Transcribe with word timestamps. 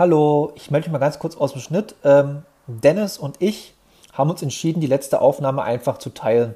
Hallo, 0.00 0.52
ich 0.54 0.70
melde 0.70 0.86
mich 0.86 0.92
mal 0.92 0.98
ganz 0.98 1.18
kurz 1.18 1.36
aus 1.36 1.52
dem 1.52 1.60
Schnitt. 1.60 1.94
Ähm, 2.04 2.44
Dennis 2.66 3.18
und 3.18 3.36
ich 3.38 3.74
haben 4.14 4.30
uns 4.30 4.40
entschieden, 4.40 4.80
die 4.80 4.86
letzte 4.86 5.20
Aufnahme 5.20 5.62
einfach 5.62 5.98
zu 5.98 6.08
teilen. 6.08 6.54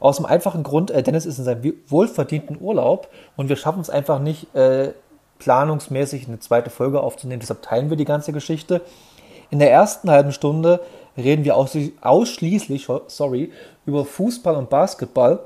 Aus 0.00 0.16
dem 0.16 0.24
einfachen 0.24 0.62
Grund, 0.62 0.90
äh, 0.90 1.02
Dennis 1.02 1.26
ist 1.26 1.36
in 1.36 1.44
seinem 1.44 1.74
wohlverdienten 1.88 2.58
Urlaub 2.58 3.08
und 3.36 3.50
wir 3.50 3.56
schaffen 3.56 3.82
es 3.82 3.90
einfach 3.90 4.18
nicht, 4.18 4.54
äh, 4.54 4.94
planungsmäßig 5.38 6.26
eine 6.26 6.40
zweite 6.40 6.70
Folge 6.70 7.02
aufzunehmen. 7.02 7.40
Deshalb 7.40 7.60
teilen 7.60 7.90
wir 7.90 7.98
die 7.98 8.06
ganze 8.06 8.32
Geschichte. 8.32 8.80
In 9.50 9.58
der 9.58 9.70
ersten 9.70 10.10
halben 10.10 10.32
Stunde 10.32 10.80
reden 11.18 11.44
wir 11.44 11.54
ausschließlich 11.54 12.88
sorry, 13.08 13.52
über 13.84 14.06
Fußball 14.06 14.56
und 14.56 14.70
Basketball. 14.70 15.40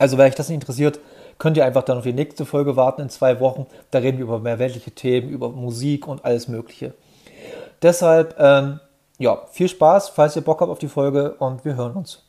Also, 0.00 0.18
wer 0.18 0.26
euch 0.26 0.34
das 0.34 0.48
nicht 0.48 0.56
interessiert, 0.56 0.98
könnt 1.38 1.56
ihr 1.56 1.64
einfach 1.64 1.82
dann 1.82 1.98
auf 1.98 2.04
die 2.04 2.12
nächste 2.12 2.44
Folge 2.44 2.76
warten 2.76 3.02
in 3.02 3.10
zwei 3.10 3.40
Wochen. 3.40 3.66
Da 3.90 3.98
reden 3.98 4.18
wir 4.18 4.24
über 4.24 4.38
mehr 4.38 4.58
weltliche 4.58 4.92
Themen, 4.92 5.28
über 5.28 5.50
Musik 5.50 6.06
und 6.06 6.24
alles 6.24 6.48
Mögliche. 6.48 6.94
Deshalb, 7.82 8.36
ähm, 8.38 8.80
ja, 9.18 9.42
viel 9.50 9.68
Spaß, 9.68 10.10
falls 10.10 10.36
ihr 10.36 10.42
Bock 10.42 10.60
habt 10.60 10.70
auf 10.70 10.78
die 10.78 10.88
Folge 10.88 11.34
und 11.34 11.64
wir 11.64 11.76
hören 11.76 11.92
uns. 11.92 12.22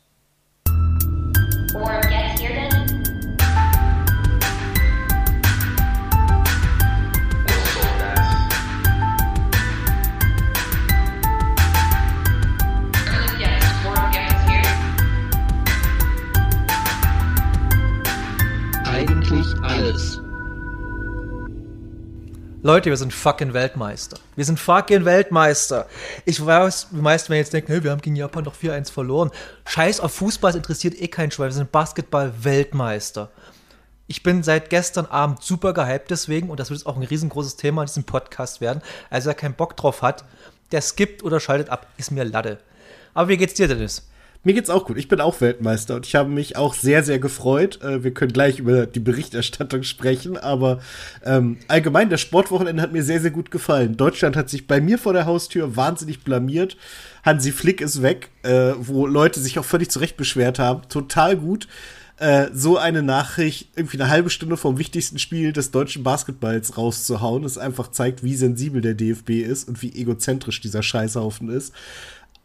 Leute, 22.66 22.90
wir 22.90 22.98
sind 22.98 23.14
fucking 23.14 23.54
Weltmeister. 23.54 24.18
Wir 24.36 24.44
sind 24.44 24.60
fucking 24.60 25.06
Weltmeister. 25.06 25.86
Ich 26.26 26.44
weiß, 26.44 26.88
die 26.94 26.96
meisten 26.96 27.30
werden 27.30 27.42
jetzt 27.42 27.54
denken, 27.54 27.72
hey, 27.72 27.84
wir 27.84 27.92
haben 27.92 28.02
gegen 28.02 28.16
Japan 28.16 28.44
doch 28.44 28.56
4-1 28.56 28.92
verloren. 28.92 29.30
Scheiß 29.68 30.00
auf 30.00 30.16
Fußball, 30.16 30.50
es 30.50 30.56
interessiert 30.56 31.00
eh 31.00 31.08
keinen 31.08 31.30
Schwein. 31.30 31.50
Wir 31.50 31.54
sind 31.54 31.72
Basketball-Weltmeister. 31.72 33.30
Ich 34.08 34.24
bin 34.24 34.42
seit 34.42 34.72
gestern 34.72 35.06
Abend 35.06 35.44
super 35.44 35.74
gehypt 35.74 36.10
deswegen 36.10 36.50
und 36.50 36.60
das 36.60 36.72
wird 36.72 36.80
jetzt 36.80 36.88
auch 36.88 36.96
ein 36.96 37.04
riesengroßes 37.04 37.56
Thema 37.56 37.84
in 37.84 37.86
diesem 37.86 38.04
Podcast 38.04 38.62
werden. 38.62 38.82
Also 39.12 39.28
wer 39.28 39.36
keinen 39.36 39.54
Bock 39.54 39.78
drauf 39.78 40.02
hat, 40.02 40.26
der 40.72 40.82
skippt 40.82 41.22
oder 41.22 41.40
schaltet 41.40 41.70
ab, 41.70 41.86
ist 41.98 42.10
mir 42.10 42.24
Lade. 42.24 42.58
Aber 43.14 43.30
wie 43.30 43.38
geht's 43.38 43.54
dir, 43.54 43.68
Dennis? 43.68 44.08
Mir 44.46 44.54
geht's 44.54 44.70
auch 44.70 44.86
gut. 44.86 45.00
Ich 45.00 45.08
bin 45.08 45.22
auch 45.22 45.42
Weltmeister 45.42 45.96
und 45.96 46.06
ich 46.06 46.14
habe 46.14 46.30
mich 46.30 46.56
auch 46.56 46.76
sehr, 46.76 47.04
sehr 47.04 47.18
gefreut. 47.18 47.82
Äh, 47.82 48.04
wir 48.04 48.14
können 48.14 48.32
gleich 48.32 48.60
über 48.60 48.86
die 48.86 49.00
Berichterstattung 49.00 49.82
sprechen, 49.82 50.38
aber 50.38 50.80
ähm, 51.24 51.58
allgemein, 51.68 52.12
das 52.12 52.22
Sportwochenende 52.22 52.84
hat 52.84 52.94
mir 52.94 53.02
sehr, 53.02 53.20
sehr 53.20 53.32
gut 53.32 53.50
gefallen. 53.50 53.98
Deutschland 53.98 54.36
hat 54.36 54.52
sich 54.52 54.68
bei 54.68 54.80
mir 54.80 55.00
vor 55.00 55.14
der 55.14 55.26
Haustür 55.26 55.76
wahnsinnig 55.76 56.24
blamiert. 56.24 56.78
Hansi 57.24 57.52
Flick 57.52 57.82
ist 57.82 58.04
weg, 58.04 58.30
äh, 58.44 58.74
wo 58.78 59.08
Leute 59.08 59.40
sich 59.40 59.58
auch 59.58 59.66
völlig 59.66 59.90
zurecht 59.90 60.16
beschwert 60.16 60.60
haben. 60.60 60.84
Total 60.90 61.36
gut. 61.36 61.68
Äh, 62.18 62.50
so 62.54 62.78
eine 62.78 63.02
Nachricht 63.02 63.70
irgendwie 63.76 64.00
eine 64.00 64.12
halbe 64.12 64.30
Stunde 64.30 64.58
vom 64.58 64.78
wichtigsten 64.78 65.18
Spiel 65.18 65.54
des 65.54 65.72
deutschen 65.72 66.04
Basketballs 66.04 66.78
rauszuhauen, 66.78 67.42
das 67.42 67.58
einfach 67.58 67.90
zeigt, 67.90 68.24
wie 68.24 68.36
sensibel 68.36 68.82
der 68.82 68.94
DFB 68.94 69.42
ist 69.42 69.68
und 69.68 69.82
wie 69.82 69.94
egozentrisch 69.94 70.62
dieser 70.62 70.84
Scheißhaufen 70.84 71.50
ist. 71.50 71.74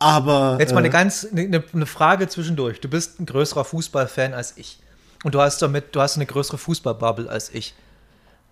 Aber. 0.00 0.56
Jetzt 0.58 0.72
mal 0.72 0.78
eine 0.78 0.88
äh, 0.88 0.90
ganz 0.90 1.28
eine, 1.30 1.62
eine 1.72 1.86
Frage 1.86 2.26
zwischendurch. 2.26 2.80
Du 2.80 2.88
bist 2.88 3.20
ein 3.20 3.26
größerer 3.26 3.64
Fußballfan 3.64 4.34
als 4.34 4.56
ich. 4.56 4.80
Und 5.22 5.34
du 5.34 5.40
hast 5.40 5.60
damit, 5.62 5.94
du 5.94 6.00
hast 6.00 6.16
eine 6.16 6.26
größere 6.26 6.58
Fußballbubble 6.58 7.28
als 7.28 7.50
ich. 7.50 7.74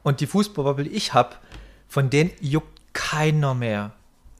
Und 0.02 0.20
die 0.20 0.26
Fußballbubble, 0.26 0.84
die 0.84 0.90
ich 0.90 1.14
habe, 1.14 1.36
von 1.88 2.10
denen 2.10 2.30
juckt 2.40 2.78
keiner 2.92 3.54
mehr. 3.54 3.92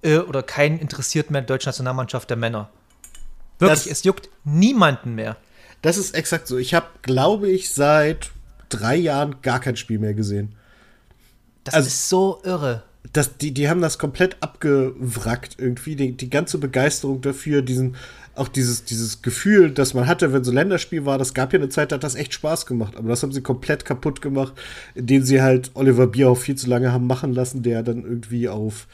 Äh, 0.03 0.19
oder 0.19 0.43
keinen 0.43 0.79
interessiert 0.79 1.31
mehr 1.31 1.41
die 1.41 1.47
deutsche 1.47 1.69
Nationalmannschaft 1.69 2.29
der 2.29 2.37
Männer. 2.37 2.69
Wirklich, 3.59 3.85
das, 3.85 3.91
es 3.91 4.05
juckt 4.05 4.29
niemanden 4.45 5.15
mehr. 5.15 5.37
Das 5.81 5.97
ist 5.97 6.15
exakt 6.15 6.47
so. 6.47 6.59
Ich 6.59 6.75
habe, 6.75 6.87
glaube 7.03 7.49
ich, 7.49 7.73
seit 7.73 8.31
drei 8.69 8.97
Jahren 8.97 9.41
gar 9.41 9.61
kein 9.61 9.77
Spiel 9.77 9.99
mehr 9.99 10.15
gesehen. 10.15 10.55
Das 11.65 11.75
also, 11.75 11.87
ist 11.87 12.09
so 12.09 12.41
irre 12.45 12.85
das, 13.13 13.39
die, 13.39 13.53
die 13.53 13.69
haben 13.69 13.81
das 13.81 13.99
komplett 13.99 14.37
abgewrackt 14.41 15.57
irgendwie, 15.59 15.97
die, 15.97 16.13
die 16.13 16.31
ganze 16.31 16.59
Begeisterung 16.59 17.21
dafür, 17.21 17.63
diesen, 17.63 17.97
auch 18.35 18.49
dieses, 18.49 18.85
dieses 18.85 19.23
Gefühl, 19.23 19.71
das 19.71 19.95
man 19.95 20.07
hatte, 20.07 20.33
wenn 20.33 20.45
so 20.45 20.53
Länderspiel 20.53 21.05
war, 21.05 21.19
das 21.19 21.35
gab 21.35 21.53
ja 21.53 21.59
eine 21.59 21.69
Zeit, 21.69 21.93
da 21.93 21.97
hat 21.97 22.05
das 22.05 22.15
echt 22.15 22.35
Spaß 22.35 22.67
gemacht, 22.67 22.97
aber 22.97 23.09
das 23.09 23.23
haben 23.23 23.33
sie 23.33 23.43
komplett 23.43 23.85
kaputt 23.85 24.23
gemacht, 24.23 24.55
indem 24.95 25.23
sie 25.23 25.43
halt 25.43 25.71
Oliver 25.75 26.07
Bierhoff 26.07 26.43
viel 26.43 26.57
zu 26.57 26.69
lange 26.69 26.93
haben 26.93 27.07
machen 27.07 27.33
lassen, 27.33 27.63
der 27.63 27.83
dann 27.83 28.05
irgendwie 28.05 28.49
auf 28.49 28.87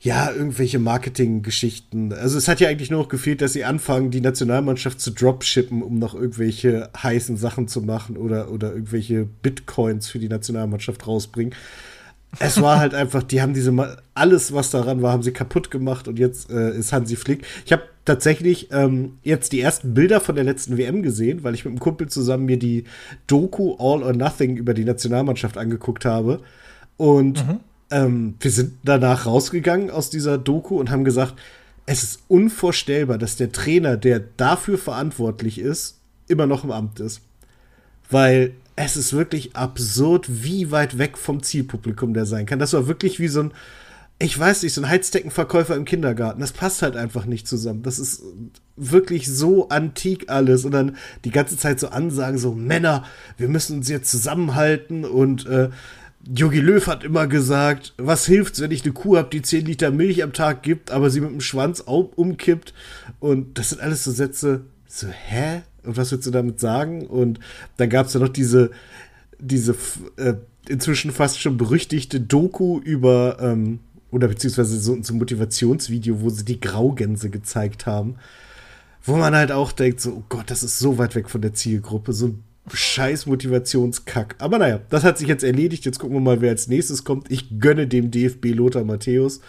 ja, 0.00 0.30
irgendwelche 0.30 0.78
Marketinggeschichten. 0.78 2.12
Also 2.12 2.36
es 2.36 2.46
hat 2.46 2.60
ja 2.60 2.68
eigentlich 2.68 2.90
nur 2.90 3.00
noch 3.00 3.08
gefehlt, 3.08 3.40
dass 3.40 3.54
sie 3.54 3.64
anfangen, 3.64 4.10
die 4.10 4.20
Nationalmannschaft 4.20 5.00
zu 5.00 5.12
dropshippen, 5.12 5.82
um 5.82 5.98
noch 5.98 6.14
irgendwelche 6.14 6.90
heißen 6.94 7.38
Sachen 7.38 7.68
zu 7.68 7.80
machen 7.80 8.18
oder, 8.18 8.50
oder 8.50 8.74
irgendwelche 8.74 9.24
Bitcoins 9.24 10.08
für 10.08 10.18
die 10.18 10.28
Nationalmannschaft 10.28 11.06
rausbringen 11.06 11.54
es 12.38 12.60
war 12.60 12.78
halt 12.78 12.94
einfach, 12.94 13.22
die 13.22 13.42
haben 13.42 13.54
diese, 13.54 13.98
alles, 14.14 14.52
was 14.52 14.70
daran 14.70 15.02
war, 15.02 15.12
haben 15.12 15.22
sie 15.22 15.32
kaputt 15.32 15.70
gemacht 15.70 16.08
und 16.08 16.18
jetzt 16.18 16.50
äh, 16.50 16.76
ist 16.76 16.92
Hansi 16.92 17.16
Flick. 17.16 17.44
Ich 17.64 17.72
habe 17.72 17.82
tatsächlich 18.04 18.68
ähm, 18.72 19.18
jetzt 19.22 19.52
die 19.52 19.60
ersten 19.60 19.94
Bilder 19.94 20.20
von 20.20 20.34
der 20.34 20.44
letzten 20.44 20.76
WM 20.76 21.02
gesehen, 21.02 21.42
weil 21.44 21.54
ich 21.54 21.64
mit 21.64 21.72
einem 21.72 21.80
Kumpel 21.80 22.08
zusammen 22.08 22.44
mir 22.44 22.58
die 22.58 22.84
Doku 23.26 23.74
All 23.74 24.02
or 24.02 24.12
Nothing 24.12 24.56
über 24.56 24.74
die 24.74 24.84
Nationalmannschaft 24.84 25.56
angeguckt 25.56 26.04
habe. 26.04 26.40
Und 26.96 27.46
mhm. 27.46 27.60
ähm, 27.90 28.34
wir 28.40 28.50
sind 28.50 28.74
danach 28.84 29.26
rausgegangen 29.26 29.90
aus 29.90 30.10
dieser 30.10 30.38
Doku 30.38 30.78
und 30.78 30.90
haben 30.90 31.04
gesagt, 31.04 31.34
es 31.86 32.02
ist 32.02 32.22
unvorstellbar, 32.28 33.18
dass 33.18 33.36
der 33.36 33.52
Trainer, 33.52 33.96
der 33.96 34.20
dafür 34.36 34.78
verantwortlich 34.78 35.58
ist, 35.58 35.98
immer 36.28 36.46
noch 36.46 36.64
im 36.64 36.70
Amt 36.70 37.00
ist. 37.00 37.20
Weil 38.10 38.52
es 38.76 38.96
ist 38.96 39.12
wirklich 39.12 39.54
absurd, 39.56 40.26
wie 40.28 40.70
weit 40.70 40.98
weg 40.98 41.16
vom 41.16 41.42
Zielpublikum 41.42 42.14
der 42.14 42.26
sein 42.26 42.46
kann. 42.46 42.58
Das 42.58 42.72
war 42.72 42.86
wirklich 42.88 43.20
wie 43.20 43.28
so 43.28 43.44
ein, 43.44 43.52
ich 44.18 44.38
weiß 44.38 44.62
nicht, 44.62 44.72
so 44.72 44.80
ein 44.80 44.88
Heizdeckenverkäufer 44.88 45.76
im 45.76 45.84
Kindergarten. 45.84 46.40
Das 46.40 46.52
passt 46.52 46.82
halt 46.82 46.96
einfach 46.96 47.24
nicht 47.24 47.46
zusammen. 47.46 47.82
Das 47.82 47.98
ist 47.98 48.22
wirklich 48.76 49.28
so 49.28 49.68
antik 49.68 50.28
alles. 50.28 50.64
Und 50.64 50.72
dann 50.72 50.96
die 51.24 51.30
ganze 51.30 51.56
Zeit 51.56 51.78
so 51.78 51.88
Ansagen, 51.88 52.38
so 52.38 52.52
Männer, 52.52 53.04
wir 53.36 53.48
müssen 53.48 53.78
uns 53.78 53.88
jetzt 53.88 54.10
zusammenhalten 54.10 55.04
und 55.04 55.46
äh, 55.46 55.70
Jogi 56.32 56.60
Löw 56.60 56.86
hat 56.86 57.04
immer 57.04 57.26
gesagt, 57.26 57.92
was 57.98 58.24
hilft's, 58.24 58.60
wenn 58.60 58.70
ich 58.70 58.82
eine 58.84 58.94
Kuh 58.94 59.18
habe, 59.18 59.28
die 59.30 59.42
10 59.42 59.66
Liter 59.66 59.90
Milch 59.90 60.22
am 60.22 60.32
Tag 60.32 60.62
gibt, 60.62 60.90
aber 60.90 61.10
sie 61.10 61.20
mit 61.20 61.30
dem 61.30 61.42
Schwanz 61.42 61.80
umkippt. 61.80 62.72
Und 63.20 63.58
das 63.58 63.70
sind 63.70 63.82
alles 63.82 64.04
so 64.04 64.10
Sätze, 64.10 64.62
so, 64.86 65.08
hä? 65.08 65.62
Und 65.84 65.96
was 65.96 66.12
willst 66.12 66.26
du 66.26 66.30
damit 66.30 66.60
sagen? 66.60 67.06
Und 67.06 67.40
dann 67.76 67.90
gab 67.90 68.06
es 68.06 68.14
ja 68.14 68.20
noch 68.20 68.28
diese, 68.28 68.70
diese 69.38 69.74
äh, 70.16 70.34
inzwischen 70.68 71.10
fast 71.10 71.40
schon 71.40 71.56
berüchtigte 71.56 72.20
Doku 72.20 72.80
über, 72.80 73.38
ähm, 73.40 73.80
oder 74.10 74.28
beziehungsweise 74.28 74.78
so, 74.78 75.00
so 75.02 75.14
ein 75.14 75.18
Motivationsvideo, 75.18 76.20
wo 76.20 76.30
sie 76.30 76.44
die 76.44 76.60
Graugänse 76.60 77.30
gezeigt 77.30 77.86
haben. 77.86 78.16
Wo 79.02 79.16
man 79.16 79.34
halt 79.34 79.52
auch 79.52 79.72
denkt, 79.72 80.00
so, 80.00 80.12
oh 80.12 80.24
Gott, 80.28 80.50
das 80.50 80.62
ist 80.62 80.78
so 80.78 80.96
weit 80.96 81.14
weg 81.14 81.28
von 81.28 81.42
der 81.42 81.52
Zielgruppe, 81.52 82.14
so 82.14 82.28
ein 82.28 82.44
scheiß 82.72 83.26
Motivationskack. 83.26 84.36
Aber 84.38 84.58
naja, 84.58 84.80
das 84.88 85.04
hat 85.04 85.18
sich 85.18 85.28
jetzt 85.28 85.44
erledigt. 85.44 85.84
Jetzt 85.84 85.98
gucken 85.98 86.16
wir 86.16 86.20
mal, 86.20 86.40
wer 86.40 86.50
als 86.50 86.68
nächstes 86.68 87.04
kommt. 87.04 87.30
Ich 87.30 87.60
gönne 87.60 87.86
dem 87.86 88.10
DFB 88.10 88.46
Lothar 88.54 88.84
Matthäus. 88.84 89.40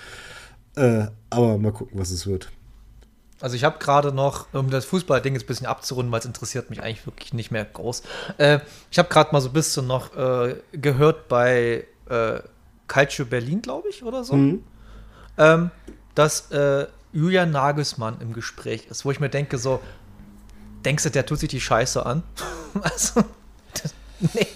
Äh, 0.76 1.06
aber 1.30 1.58
mal 1.58 1.72
gucken, 1.72 1.98
was 1.98 2.12
es 2.12 2.28
wird. 2.28 2.52
Also 3.42 3.56
ich 3.56 3.64
habe 3.64 3.80
gerade 3.80 4.14
noch, 4.14 4.48
um 4.54 4.70
das 4.70 4.86
Fußballding 4.86 5.34
jetzt 5.34 5.44
ein 5.44 5.48
bisschen 5.48 5.68
abzurunden, 5.68 6.12
weil 6.12 6.20
es 6.20 6.26
interessiert 6.26 6.70
mich 6.70 6.82
eigentlich 6.82 7.06
wirklich 7.06 7.34
nicht 7.34 7.52
mehr 7.52 7.66
groß. 7.66 8.04
Äh, 8.38 8.60
ich 8.90 8.98
habe 8.98 9.10
gerade 9.10 9.32
mal 9.34 9.42
so 9.42 9.50
ein 9.50 9.54
bisschen 9.54 9.88
noch 9.88 10.16
äh, 10.16 10.56
gehört 10.72 11.28
bei 11.28 11.86
äh, 12.10 12.40
Calcio 12.88 13.26
Berlin, 13.26 13.62
glaube 13.62 13.90
ich, 13.90 14.04
oder 14.04 14.24
so, 14.24 14.36
mhm. 14.36 14.64
ähm, 15.38 15.72
dass 16.14 16.52
äh, 16.52 16.88
Julian 17.12 17.52
Nagelsmann 17.52 18.22
im 18.22 18.34
Gespräch 18.34 18.88
ist, 18.90 19.06
wo 19.06 19.12
ich 19.12 19.20
mir 19.20 19.30
denke, 19.30 19.58
so, 19.58 19.82
denkst 20.86 21.04
du, 21.04 21.10
der 21.10 21.26
tut 21.26 21.40
sich 21.40 21.50
die 21.50 21.62
Scheiße 21.62 22.06
an? 22.06 22.24
also, 22.82 23.24
das, 23.74 23.94
nee, 24.34 24.48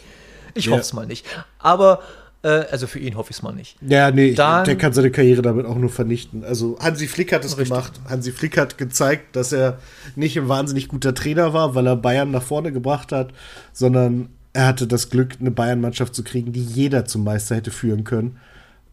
ich 0.54 0.66
ja. 0.66 0.72
hoffe 0.72 0.82
es 0.82 0.94
mal 0.94 1.06
nicht. 1.06 1.26
Aber 1.58 2.02
also 2.48 2.88
für 2.88 3.00
ihn 3.00 3.18
hoffe 3.18 3.32
ich 3.32 3.38
es 3.38 3.44
mal 3.44 3.52
nicht. 3.52 3.78
Ja, 3.82 4.12
nee, 4.12 4.34
Dann, 4.34 4.64
der 4.64 4.78
kann 4.78 4.94
seine 4.94 5.12
Karriere 5.12 5.42
damit 5.42 5.66
auch 5.66 5.76
nur 5.76 5.90
vernichten. 5.90 6.46
Also 6.46 6.78
Hansi 6.80 7.08
Flick 7.08 7.34
hat 7.34 7.44
es 7.44 7.58
gemacht. 7.58 8.00
Hansi 8.08 8.32
Flick 8.32 8.58
hat 8.58 8.78
gezeigt, 8.78 9.36
dass 9.36 9.52
er 9.52 9.80
nicht 10.16 10.38
ein 10.38 10.48
wahnsinnig 10.48 10.88
guter 10.88 11.14
Trainer 11.14 11.54
war, 11.54 11.76
weil 11.76 11.86
er 11.86 11.98
Bayern 11.98 12.32
nach 12.32 12.44
vorne 12.44 12.72
gebracht 12.72 13.12
hat, 13.12 13.34
sondern 13.74 14.30
er 14.54 14.68
hatte 14.68 14.88
das 14.88 15.10
Glück, 15.10 15.36
eine 15.40 15.52
Bayern-Mannschaft 15.52 16.16
zu 16.16 16.24
kriegen, 16.24 16.54
die 16.54 16.64
jeder 16.64 17.06
zum 17.06 17.24
Meister 17.24 17.56
hätte 17.56 17.72
führen 17.72 18.06
können. 18.06 18.40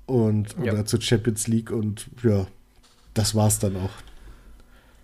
Und 0.07 0.57
ja. 0.63 0.73
oder 0.73 0.85
zur 0.85 1.01
Champions 1.01 1.47
League 1.47 1.71
und 1.71 2.09
ja, 2.23 2.47
das 3.15 3.35
war's 3.35 3.59
dann 3.59 3.77
auch. 3.77 3.91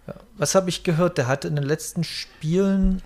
Ja. 0.06 0.14
Was 0.36 0.54
habe 0.54 0.68
ich 0.68 0.82
gehört? 0.82 1.18
Der 1.18 1.28
hatte 1.28 1.48
in 1.48 1.56
den 1.56 1.64
letzten 1.64 2.04
Spielen 2.04 3.02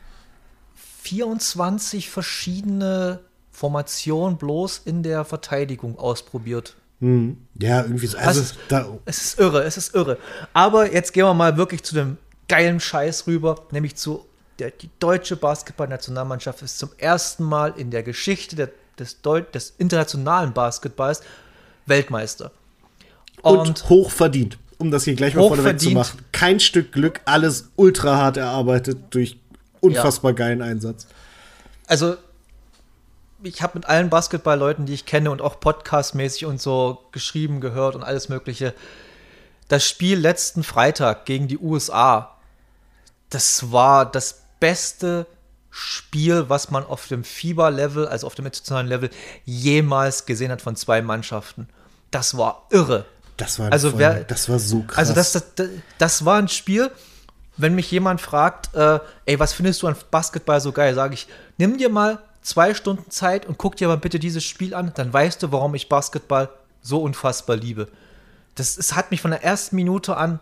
24 1.02 2.10
verschiedene 2.10 3.20
Formation 3.56 4.36
bloß 4.36 4.82
in 4.84 5.02
der 5.02 5.24
Verteidigung 5.24 5.98
ausprobiert. 5.98 6.74
Mhm. 7.00 7.38
Ja, 7.58 7.82
irgendwie 7.82 8.06
so. 8.06 8.18
Also, 8.18 8.40
Also, 8.40 8.54
da, 8.68 8.86
Es 9.06 9.22
ist 9.24 9.38
irre, 9.38 9.62
es 9.64 9.78
ist 9.78 9.94
irre. 9.94 10.18
Aber 10.52 10.92
jetzt 10.92 11.12
gehen 11.14 11.24
wir 11.24 11.32
mal 11.32 11.56
wirklich 11.56 11.82
zu 11.82 11.94
dem 11.94 12.18
geilen 12.48 12.80
Scheiß 12.80 13.26
rüber, 13.26 13.64
nämlich 13.70 13.96
zu 13.96 14.26
der 14.58 14.70
die 14.70 14.90
deutsche 14.98 15.36
Basketballnationalmannschaft 15.36 16.62
ist 16.62 16.78
zum 16.78 16.90
ersten 16.98 17.44
Mal 17.44 17.72
in 17.76 17.90
der 17.90 18.02
Geschichte 18.02 18.56
der, 18.56 18.70
des, 18.98 19.20
Deu 19.22 19.40
des 19.40 19.74
internationalen 19.78 20.52
Basketballs 20.52 21.22
Weltmeister. 21.86 22.50
und, 23.42 23.58
Und, 23.58 23.88
hoch 23.88 24.10
verdient. 24.10 24.58
Um 24.78 24.90
das 24.90 25.04
hier 25.04 25.14
gleich 25.14 25.34
mal 25.34 25.40
vorneweg 25.48 25.80
zu 25.80 25.86
Hochverdient. 25.86 25.94
machen. 25.94 26.24
Kein 26.32 26.60
Stück 26.60 26.92
Glück, 26.92 27.20
alles 27.24 27.70
ultra 27.76 28.16
hart 28.16 28.36
erarbeitet 28.36 28.98
durch 29.10 29.38
unfassbar 29.80 30.34
geilen 30.34 30.60
Einsatz. 30.60 31.06
also 31.86 32.16
ich 33.48 33.62
habe 33.62 33.78
mit 33.78 33.86
allen 33.86 34.10
Basketballleuten, 34.10 34.86
die 34.86 34.94
ich 34.94 35.06
kenne 35.06 35.30
und 35.30 35.40
auch 35.42 35.60
podcastmäßig 35.60 36.46
und 36.46 36.60
so 36.60 37.04
geschrieben, 37.12 37.60
gehört 37.60 37.94
und 37.94 38.02
alles 38.02 38.28
Mögliche. 38.28 38.74
Das 39.68 39.84
Spiel 39.88 40.18
letzten 40.18 40.62
Freitag 40.62 41.24
gegen 41.26 41.48
die 41.48 41.58
USA, 41.58 42.36
das 43.30 43.72
war 43.72 44.10
das 44.10 44.42
beste 44.60 45.26
Spiel, 45.70 46.44
was 46.48 46.70
man 46.70 46.84
auf 46.84 47.06
dem 47.08 47.24
FIBA-Level, 47.24 48.06
also 48.08 48.26
auf 48.26 48.34
dem 48.34 48.46
internationalen 48.46 48.86
Level, 48.86 49.10
jemals 49.44 50.24
gesehen 50.24 50.50
hat 50.50 50.62
von 50.62 50.76
zwei 50.76 51.02
Mannschaften. 51.02 51.68
Das 52.10 52.36
war 52.38 52.66
irre. 52.70 53.04
Das 53.36 53.58
war, 53.58 53.70
Also 53.72 53.90
voll- 53.90 53.98
wer- 53.98 54.24
das 54.24 54.48
war 54.48 54.58
so 54.58 54.82
krass. 54.82 54.98
Also 54.98 55.12
das, 55.14 55.32
das, 55.32 55.54
das, 55.56 55.68
das 55.98 56.24
war 56.24 56.38
ein 56.38 56.48
Spiel, 56.48 56.90
wenn 57.58 57.74
mich 57.74 57.90
jemand 57.90 58.20
fragt, 58.20 58.74
äh, 58.74 59.00
ey, 59.26 59.38
was 59.38 59.52
findest 59.52 59.82
du 59.82 59.86
an 59.88 59.96
Basketball 60.10 60.60
so 60.60 60.72
geil, 60.72 60.94
sage 60.94 61.14
ich, 61.14 61.26
nimm 61.58 61.76
dir 61.76 61.88
mal 61.90 62.18
zwei 62.46 62.74
Stunden 62.74 63.10
Zeit 63.10 63.44
und 63.44 63.58
guck 63.58 63.76
dir 63.76 63.88
mal 63.88 63.98
bitte 63.98 64.18
dieses 64.18 64.44
Spiel 64.44 64.72
an, 64.72 64.92
dann 64.94 65.12
weißt 65.12 65.42
du, 65.42 65.52
warum 65.52 65.74
ich 65.74 65.88
Basketball 65.88 66.48
so 66.80 67.02
unfassbar 67.02 67.56
liebe. 67.56 67.88
Das 68.54 68.78
es 68.78 68.94
hat 68.94 69.10
mich 69.10 69.20
von 69.20 69.32
der 69.32 69.42
ersten 69.42 69.74
Minute 69.76 70.16
an 70.16 70.38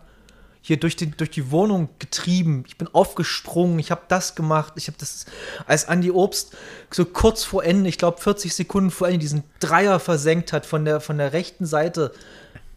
hier 0.61 0.77
durch, 0.77 0.95
den, 0.95 1.15
durch 1.17 1.31
die 1.31 1.51
Wohnung 1.51 1.89
getrieben. 1.99 2.63
Ich 2.67 2.77
bin 2.77 2.87
aufgesprungen, 2.93 3.79
ich 3.79 3.91
habe 3.91 4.01
das 4.07 4.35
gemacht. 4.35 4.73
Ich 4.77 4.87
habe 4.87 4.97
das, 4.99 5.25
als 5.65 5.85
Andy 5.85 6.11
Obst 6.11 6.55
so 6.91 7.05
kurz 7.05 7.43
vor 7.43 7.63
Ende, 7.63 7.89
ich 7.89 7.97
glaube 7.97 8.21
40 8.21 8.53
Sekunden 8.53 8.91
vor 8.91 9.07
Ende, 9.07 9.19
diesen 9.19 9.43
Dreier 9.59 9.99
versenkt 9.99 10.53
hat 10.53 10.65
von 10.65 10.85
der, 10.85 11.01
von 11.01 11.17
der 11.17 11.33
rechten 11.33 11.65
Seite, 11.65 12.13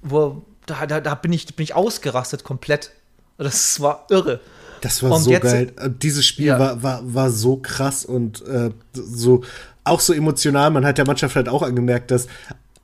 wo 0.03 0.45
da, 0.67 0.87
da, 0.87 1.01
da 1.01 1.15
bin, 1.15 1.33
ich, 1.33 1.55
bin 1.55 1.65
ich 1.65 1.75
ausgerastet 1.75 2.45
komplett. 2.45 2.93
Das 3.37 3.81
war 3.81 4.07
irre. 4.11 4.41
Das 4.81 5.03
war 5.03 5.13
Und 5.13 5.23
so 5.23 5.31
jetzt- 5.31 5.43
geil. 5.43 5.73
Äh, 5.77 5.91
Dieses 5.91 6.25
Spiel 6.27 6.47
Ja. 6.47 6.59
war, 6.59 6.83
war, 6.83 7.01
war 7.15 7.31
so 7.31 7.57
krass 7.57 8.05
und 8.05 8.47
äh, 8.47 8.71
so 8.93 9.43
auch 9.85 10.01
so 10.01 10.13
emotional. 10.13 10.71
Man 10.71 10.85
hat 10.85 10.99
der 10.99 11.07
Mannschaft 11.07 11.35
halt 11.37 11.49
auch 11.49 11.63
angemerkt, 11.63 12.11
dass 12.11 12.27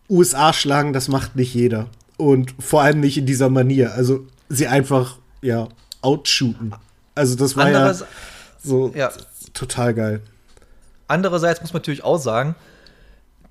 USA 0.08 0.52
schlagen, 0.52 0.93
das 0.93 1.08
macht 1.08 1.37
nicht 1.37 1.55
jeder. 1.55 1.88
Und 2.17 2.55
vor 2.58 2.82
allem 2.82 3.00
nicht 3.00 3.17
in 3.19 3.26
dieser 3.26 3.49
Manier. 3.50 3.93
Also 3.94 4.26
sie 4.49 4.67
einfach, 4.69 5.19
ja, 5.43 5.69
outshooten. 6.02 6.75
Also 7.14 7.35
das 7.37 7.56
war 7.56 7.67
Anderes, 7.67 8.00
ja 8.00 8.06
so 8.62 8.93
Ja. 8.94 9.11
total 9.52 9.94
geil. 9.94 10.20
Andererseits 11.08 11.61
muss 11.61 11.73
man 11.73 11.81
natürlich 11.81 12.05
auch 12.05 12.19
sagen, 12.19 12.55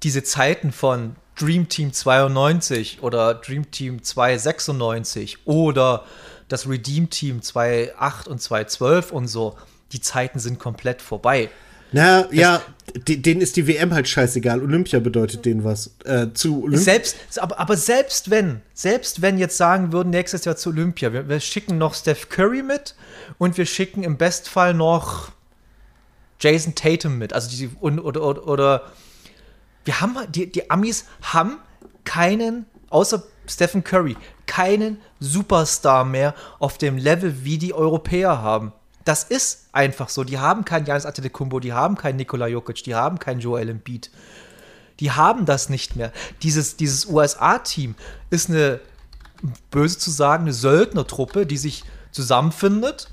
diese 0.01 0.23
Zeiten 0.23 0.71
von 0.71 1.15
Dream 1.39 1.69
Team 1.69 1.93
92 1.93 3.01
oder 3.01 3.33
Dream 3.35 3.69
Team 3.71 4.03
296 4.03 5.39
oder 5.45 6.03
das 6.47 6.67
Redeem 6.67 7.09
Team 7.09 7.39
28 7.39 8.27
und 8.31 8.41
212 8.41 9.11
und 9.11 9.27
so, 9.27 9.57
die 9.91 10.01
Zeiten 10.01 10.39
sind 10.39 10.59
komplett 10.59 11.01
vorbei. 11.01 11.49
Na, 11.95 12.27
ja, 12.33 12.61
de- 13.07 13.17
denen 13.17 13.39
ist 13.41 13.55
die 13.55 13.67
WM 13.67 13.93
halt 13.93 14.07
scheißegal. 14.07 14.61
Olympia 14.63 14.99
bedeutet 14.99 15.45
denen 15.45 15.63
was. 15.63 15.91
Äh, 16.05 16.33
zu 16.33 16.63
Olympia. 16.63 16.79
Selbst, 16.79 17.15
aber, 17.39 17.59
aber 17.59 17.77
selbst 17.77 18.31
wenn, 18.31 18.61
selbst 18.73 19.21
wenn 19.21 19.37
jetzt 19.37 19.57
sagen 19.57 19.91
würden, 19.93 20.09
nächstes 20.09 20.43
Jahr 20.45 20.55
zu 20.55 20.69
Olympia, 20.69 21.13
wir, 21.13 21.29
wir 21.29 21.39
schicken 21.39 21.77
noch 21.77 21.93
Steph 21.93 22.29
Curry 22.29 22.63
mit 22.63 22.95
und 23.37 23.57
wir 23.57 23.67
schicken 23.67 24.01
im 24.01 24.17
Bestfall 24.17 24.73
noch 24.73 25.31
Jason 26.39 26.73
Tatum 26.73 27.19
mit. 27.19 27.31
Also 27.31 27.49
die, 27.55 27.69
und, 27.79 27.99
oder, 27.99 28.23
oder, 28.23 28.47
oder 28.47 28.91
wir 29.85 30.01
haben, 30.01 30.17
die, 30.31 30.51
die 30.51 30.71
Amis 30.71 31.05
haben 31.21 31.59
keinen, 32.05 32.65
außer 32.89 33.21
Stephen 33.47 33.83
Curry, 33.83 34.17
keinen 34.45 35.01
Superstar 35.19 36.05
mehr 36.05 36.33
auf 36.59 36.77
dem 36.77 36.97
Level, 36.97 37.43
wie 37.43 37.57
die 37.57 37.73
Europäer 37.73 38.41
haben. 38.41 38.73
Das 39.05 39.23
ist 39.23 39.67
einfach 39.73 40.09
so. 40.09 40.23
Die 40.23 40.39
haben 40.39 40.65
keinen 40.65 40.85
Janis 40.85 41.05
Antetokounmpo, 41.05 41.59
die 41.59 41.73
haben 41.73 41.95
keinen 41.95 42.15
Nikola 42.15 42.47
Jokic, 42.47 42.83
die 42.83 42.95
haben 42.95 43.19
keinen 43.19 43.39
Joel 43.39 43.69
Embiid. 43.69 44.11
Die 44.99 45.11
haben 45.11 45.45
das 45.45 45.69
nicht 45.69 45.95
mehr. 45.95 46.11
Dieses, 46.43 46.77
dieses 46.77 47.05
USA-Team 47.07 47.95
ist 48.29 48.49
eine, 48.49 48.79
böse 49.71 49.97
zu 49.97 50.11
sagen, 50.11 50.43
eine 50.43 50.53
Söldnertruppe, 50.53 51.45
die 51.45 51.57
sich 51.57 51.83
zusammenfindet. 52.11 53.09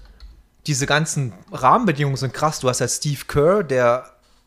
Diese 0.66 0.86
ganzen 0.86 1.32
Rahmenbedingungen 1.50 2.16
sind 2.16 2.34
krass. 2.34 2.60
Du 2.60 2.68
hast 2.68 2.80
ja 2.80 2.88
Steve 2.88 3.24
Kerr, 3.26 3.64
der 3.64 4.04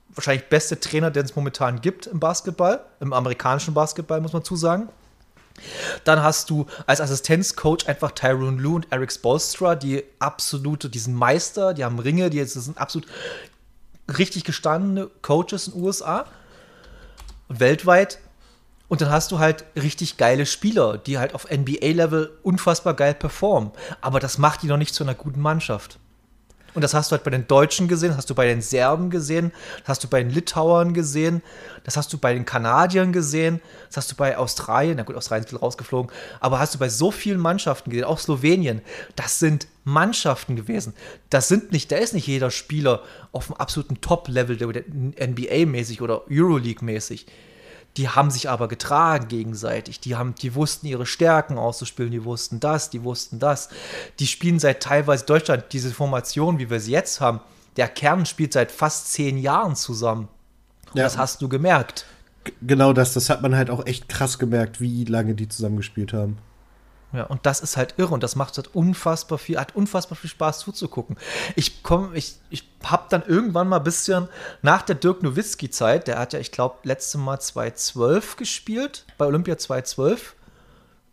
wahrscheinlich 0.09 0.47
beste 0.47 0.79
Trainer, 0.79 1.11
den 1.11 1.25
es 1.25 1.35
momentan 1.35 1.81
gibt 1.81 2.07
im 2.07 2.19
Basketball, 2.19 2.85
im 2.99 3.13
amerikanischen 3.13 3.73
Basketball, 3.73 4.21
muss 4.21 4.33
man 4.33 4.43
zusagen. 4.43 4.89
Dann 6.03 6.21
hast 6.23 6.49
du 6.49 6.65
als 6.87 6.99
Assistenzcoach 6.99 7.87
einfach 7.87 8.11
Tyrone 8.11 8.61
Lue 8.61 8.75
und 8.75 8.87
Eric 8.91 9.11
Spolstra, 9.11 9.75
die 9.75 10.03
absolute, 10.19 10.89
die 10.89 10.99
sind 10.99 11.15
Meister, 11.15 11.73
die 11.73 11.85
haben 11.85 11.99
Ringe, 11.99 12.29
die 12.29 12.43
sind 12.43 12.77
absolut 12.77 13.07
richtig 14.17 14.43
gestandene 14.43 15.09
Coaches 15.21 15.67
in 15.67 15.73
den 15.73 15.83
USA, 15.83 16.25
weltweit. 17.49 18.19
Und 18.89 19.01
dann 19.01 19.09
hast 19.09 19.31
du 19.31 19.39
halt 19.39 19.65
richtig 19.75 20.17
geile 20.17 20.45
Spieler, 20.45 20.97
die 20.97 21.17
halt 21.17 21.33
auf 21.33 21.49
NBA-Level 21.49 22.31
unfassbar 22.43 22.93
geil 22.93 23.13
performen. 23.13 23.71
Aber 24.01 24.19
das 24.19 24.37
macht 24.37 24.61
die 24.61 24.67
noch 24.67 24.77
nicht 24.77 24.93
zu 24.93 25.03
einer 25.03 25.15
guten 25.15 25.39
Mannschaft. 25.39 25.97
Und 26.73 26.81
das 26.81 26.93
hast 26.93 27.11
du 27.11 27.13
halt 27.13 27.23
bei 27.23 27.31
den 27.31 27.47
Deutschen 27.47 27.87
gesehen, 27.87 28.17
hast 28.17 28.29
du 28.29 28.35
bei 28.35 28.47
den 28.47 28.61
Serben 28.61 29.09
gesehen, 29.09 29.51
hast 29.85 30.03
du 30.03 30.07
bei 30.07 30.23
den 30.23 30.31
Litauern 30.31 30.93
gesehen, 30.93 31.41
das 31.83 31.97
hast 31.97 32.11
du 32.13 32.17
bei 32.17 32.33
den 32.33 32.45
Kanadiern 32.45 33.13
gesehen, 33.13 33.61
das 33.87 33.97
hast 33.97 34.11
du 34.11 34.15
bei 34.15 34.37
Australien, 34.37 34.97
na 34.97 35.03
gut, 35.03 35.15
Australien 35.15 35.43
ist 35.43 35.51
bisschen 35.51 35.59
rausgeflogen, 35.59 36.11
aber 36.39 36.59
hast 36.59 36.73
du 36.73 36.79
bei 36.79 36.89
so 36.89 37.11
vielen 37.11 37.39
Mannschaften 37.39 37.89
gesehen, 37.89 38.05
auch 38.05 38.19
Slowenien, 38.19 38.81
das 39.15 39.39
sind 39.39 39.67
Mannschaften 39.83 40.55
gewesen. 40.55 40.93
Das 41.29 41.47
sind 41.47 41.71
nicht, 41.71 41.91
da 41.91 41.97
ist 41.97 42.13
nicht 42.13 42.27
jeder 42.27 42.51
Spieler 42.51 43.03
auf 43.31 43.47
dem 43.47 43.57
absoluten 43.57 43.99
Top-Level, 44.01 44.55
NBA-mäßig 44.55 46.01
oder 46.01 46.23
Euroleague-mäßig. 46.29 47.25
Die 47.97 48.09
haben 48.09 48.31
sich 48.31 48.49
aber 48.49 48.67
getragen 48.67 49.27
gegenseitig. 49.27 49.99
Die, 49.99 50.15
haben, 50.15 50.33
die 50.35 50.55
wussten 50.55 50.87
ihre 50.87 51.05
Stärken 51.05 51.57
auszuspielen, 51.57 52.11
die 52.11 52.23
wussten 52.23 52.59
das, 52.59 52.89
die 52.89 53.03
wussten 53.03 53.39
das. 53.39 53.69
Die 54.19 54.27
spielen 54.27 54.59
seit 54.59 54.81
teilweise 54.81 55.25
Deutschland 55.25 55.65
diese 55.71 55.91
Formation, 55.91 56.57
wie 56.57 56.69
wir 56.69 56.79
sie 56.79 56.91
jetzt 56.91 57.21
haben. 57.21 57.39
Der 57.77 57.87
Kern 57.87 58.25
spielt 58.25 58.53
seit 58.53 58.71
fast 58.71 59.11
zehn 59.11 59.37
Jahren 59.37 59.75
zusammen. 59.75 60.27
Und 60.91 60.97
Ja. 60.97 61.03
Das 61.03 61.17
hast 61.17 61.41
du 61.41 61.49
gemerkt. 61.49 62.05
Genau 62.61 62.93
das, 62.93 63.13
das 63.13 63.29
hat 63.29 63.41
man 63.41 63.55
halt 63.55 63.69
auch 63.69 63.85
echt 63.85 64.09
krass 64.09 64.37
gemerkt, 64.37 64.81
wie 64.81 65.05
lange 65.05 65.33
die 65.35 65.47
zusammengespielt 65.47 66.13
haben. 66.13 66.37
Ja, 67.13 67.25
und 67.25 67.45
das 67.45 67.61
ist 67.61 67.77
halt 67.77 67.93
irre 67.97 68.13
und 68.13 68.23
das 68.23 68.35
macht 68.35 68.57
halt 68.57 68.73
unfassbar 68.75 69.37
viel, 69.37 69.59
hat 69.59 69.75
unfassbar 69.75 70.17
viel 70.17 70.29
Spaß 70.29 70.59
zuzugucken. 70.59 71.17
Ich 71.55 71.83
komme, 71.83 72.15
ich, 72.17 72.35
ich 72.49 72.67
habe 72.83 73.05
dann 73.09 73.23
irgendwann 73.25 73.67
mal 73.67 73.77
ein 73.77 73.83
bisschen 73.83 74.27
nach 74.63 74.81
der 74.81 74.95
Dirk 74.95 75.21
Nowitzki-Zeit, 75.21 76.07
der 76.07 76.17
hat 76.17 76.33
ja, 76.33 76.39
ich 76.39 76.51
glaube, 76.51 76.77
letzte 76.83 77.19
Mal 77.19 77.39
2012 77.39 78.35
gespielt, 78.35 79.05
bei 79.19 79.25
Olympia 79.25 79.57
2012, 79.57 80.35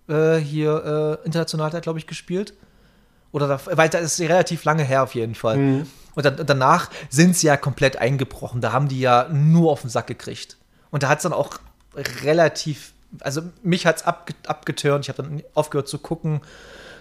äh, 0.09 0.37
hier 0.37 1.19
äh, 1.23 1.27
international 1.27 1.67
hat 1.67 1.75
er, 1.75 1.81
glaube 1.83 1.99
ich, 1.99 2.07
gespielt. 2.07 2.55
Oder 3.33 3.47
da, 3.47 3.61
weil 3.77 3.89
das 3.89 4.03
ist 4.03 4.21
relativ 4.21 4.65
lange 4.65 4.83
her 4.83 5.03
auf 5.05 5.15
jeden 5.15 5.35
Fall. 5.35 5.57
Und 6.15 6.25
dann, 6.25 6.45
danach 6.47 6.91
sind 7.11 7.37
sie 7.37 7.47
ja 7.47 7.57
komplett 7.57 7.97
eingebrochen. 7.97 8.61
Da 8.61 8.73
haben 8.73 8.89
die 8.89 9.01
ja 9.01 9.29
nur 9.31 9.71
auf 9.71 9.83
den 9.83 9.91
Sack 9.91 10.09
gekriegt. 10.09 10.57
Und 10.91 11.03
da 11.03 11.09
hat 11.09 11.19
es 11.19 11.23
dann 11.23 11.33
auch 11.33 11.59
relativ, 12.25 12.93
also 13.21 13.43
mich 13.63 13.87
hat 13.87 13.97
es 13.97 14.03
abge, 14.05 14.35
abgeturnt. 14.47 15.05
Ich 15.05 15.09
habe 15.09 15.23
dann 15.23 15.43
aufgehört 15.55 15.89
zu 15.89 15.99
gucken, 15.99 16.41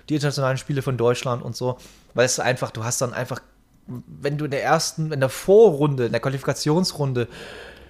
die 0.09 0.15
internationalen 0.15 0.57
Spiele 0.57 0.81
von 0.81 0.97
Deutschland 0.97 1.43
und 1.43 1.55
so. 1.55 1.77
Weil 2.15 2.25
es 2.25 2.39
einfach, 2.39 2.71
du 2.71 2.83
hast 2.83 3.01
dann 3.01 3.13
einfach, 3.13 3.41
wenn 3.85 4.37
du 4.37 4.45
in 4.45 4.51
der 4.51 4.63
ersten, 4.63 5.11
in 5.11 5.19
der 5.19 5.29
Vorrunde, 5.29 6.05
in 6.07 6.11
der 6.11 6.21
Qualifikationsrunde 6.21 7.27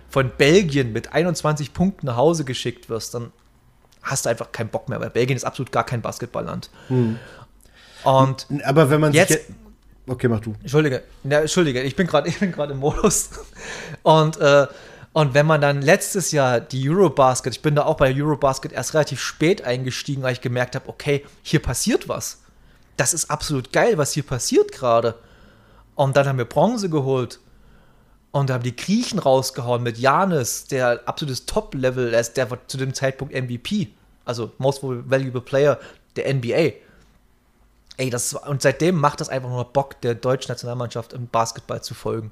von 0.09 0.31
Belgien 0.37 0.91
mit 0.91 1.13
21 1.13 1.73
Punkten 1.73 2.07
nach 2.07 2.15
Hause 2.17 2.43
geschickt 2.43 2.89
wirst, 2.89 3.13
dann 3.13 3.31
hast 4.01 4.25
du 4.25 4.29
einfach 4.29 4.51
keinen 4.51 4.69
Bock 4.69 4.89
mehr, 4.89 4.99
weil 4.99 5.09
Belgien 5.11 5.35
ist 5.37 5.43
absolut 5.45 5.71
gar 5.71 5.85
kein 5.85 6.01
Basketballland. 6.01 6.69
Und 8.03 8.47
Aber 8.65 8.89
wenn 8.89 9.01
man 9.01 9.13
Jetzt- 9.13 9.29
sich. 9.33 9.47
je- 9.47 9.55
Okay, 10.07 10.27
mach 10.27 10.39
du. 10.39 10.55
Entschuldige, 10.61 11.03
ja, 11.23 11.41
Entschuldige, 11.41 11.83
ich 11.83 11.95
bin 11.95 12.07
gerade 12.07 12.27
ich 12.29 12.39
bin 12.39 12.51
gerade 12.51 12.73
im 12.73 12.79
Modus. 12.79 13.29
Und, 14.01 14.37
äh, 14.37 14.65
und 15.11 15.33
wenn 15.33 15.45
man 15.45 15.61
dann 15.61 15.81
letztes 15.81 16.31
Jahr 16.31 16.59
die 16.59 16.87
Eurobasket, 16.89 17.53
ich 17.53 17.61
bin 17.61 17.75
da 17.75 17.85
auch 17.85 17.97
bei 17.97 18.13
Eurobasket 18.13 18.71
erst 18.71 18.93
relativ 18.93 19.19
spät 19.19 19.63
eingestiegen, 19.63 20.21
weil 20.21 20.33
ich 20.33 20.41
gemerkt 20.41 20.75
habe, 20.75 20.87
okay, 20.87 21.25
hier 21.41 21.61
passiert 21.61 22.07
was. 22.07 22.41
Das 22.95 23.13
ist 23.13 23.31
absolut 23.31 23.73
geil, 23.73 23.97
was 23.97 24.13
hier 24.13 24.23
passiert 24.23 24.71
gerade. 24.71 25.15
Und 25.95 26.15
dann 26.15 26.27
haben 26.27 26.37
wir 26.37 26.45
Bronze 26.45 26.89
geholt. 26.89 27.39
Und 28.31 28.51
haben 28.51 28.63
die 28.63 28.75
Griechen 28.75 29.17
rausgehauen 29.17 29.81
mit 29.81 29.97
Janis, 29.97 30.65
der 30.65 31.01
absolutes 31.07 31.47
Top-Level 31.47 32.13
ist, 32.13 32.37
der 32.37 32.51
war 32.51 32.59
zu 32.67 32.77
dem 32.77 32.93
Zeitpunkt 32.93 33.33
MVP, 33.33 33.87
also 34.23 34.51
Most 34.59 34.83
Valuable 34.83 35.41
Player 35.41 35.79
der 36.15 36.31
NBA. 36.31 36.73
Ey, 37.97 38.09
das 38.11 38.35
und 38.35 38.61
seitdem 38.61 38.95
macht 38.95 39.19
das 39.19 39.29
einfach 39.29 39.49
nur 39.49 39.65
Bock, 39.65 39.99
der 40.01 40.13
deutschen 40.13 40.51
Nationalmannschaft 40.51 41.13
im 41.13 41.27
Basketball 41.27 41.81
zu 41.81 41.95
folgen. 41.95 42.31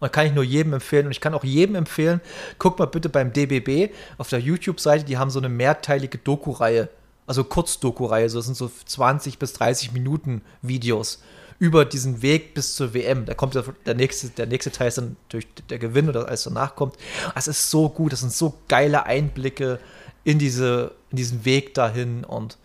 Und 0.00 0.12
kann 0.12 0.26
ich 0.26 0.32
nur 0.32 0.44
jedem 0.44 0.72
empfehlen. 0.72 1.06
Und 1.06 1.12
ich 1.12 1.20
kann 1.20 1.34
auch 1.34 1.44
jedem 1.44 1.74
empfehlen, 1.76 2.20
guck 2.58 2.78
mal 2.78 2.86
bitte 2.86 3.08
beim 3.08 3.32
DBB 3.32 3.92
auf 4.18 4.28
der 4.28 4.40
YouTube-Seite, 4.40 5.04
die 5.04 5.18
haben 5.18 5.30
so 5.30 5.38
eine 5.38 5.48
mehrteilige 5.48 6.18
Doku-Reihe, 6.18 6.88
also 7.26 7.44
Kurzdoku-Reihe, 7.44 8.28
so 8.28 8.38
das 8.38 8.46
sind 8.46 8.56
so 8.56 8.70
20 8.86 9.38
bis 9.38 9.52
30 9.52 9.92
Minuten 9.92 10.42
Videos 10.62 11.22
über 11.60 11.84
diesen 11.84 12.22
Weg 12.22 12.54
bis 12.54 12.74
zur 12.74 12.94
WM. 12.94 13.26
Da 13.26 13.34
kommt 13.34 13.54
der, 13.54 13.94
nächste, 13.94 14.30
der 14.30 14.46
nächste 14.46 14.72
Teil 14.72 14.88
ist 14.88 14.96
dann 14.96 15.16
durch 15.28 15.46
der 15.68 15.78
Gewinn 15.78 16.08
oder 16.08 16.26
alles 16.26 16.44
danach 16.44 16.74
kommt. 16.74 16.96
Es 17.34 17.46
ist 17.46 17.70
so 17.70 17.90
gut, 17.90 18.12
das 18.12 18.20
sind 18.20 18.32
so 18.32 18.54
geile 18.66 19.04
Einblicke 19.04 19.78
in, 20.24 20.38
diese, 20.38 20.92
in 21.10 21.16
diesen 21.16 21.44
Weg 21.44 21.74
dahin 21.74 22.24
und 22.24 22.56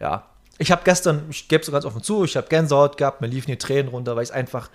ja. 0.00 0.26
Ich 0.58 0.70
habe 0.70 0.82
gestern, 0.84 1.26
ich 1.28 1.48
gebe 1.48 1.60
es 1.60 1.66
so 1.66 1.72
ganz 1.72 1.84
offen 1.84 2.02
zu, 2.02 2.24
ich 2.24 2.36
habe 2.36 2.46
Gänsehaut 2.48 2.96
gehabt, 2.96 3.20
mir 3.20 3.26
liefen 3.26 3.50
die 3.50 3.58
Tränen 3.58 3.88
runter, 3.88 4.16
weil 4.16 4.22
es 4.22 4.30
einfach, 4.30 4.70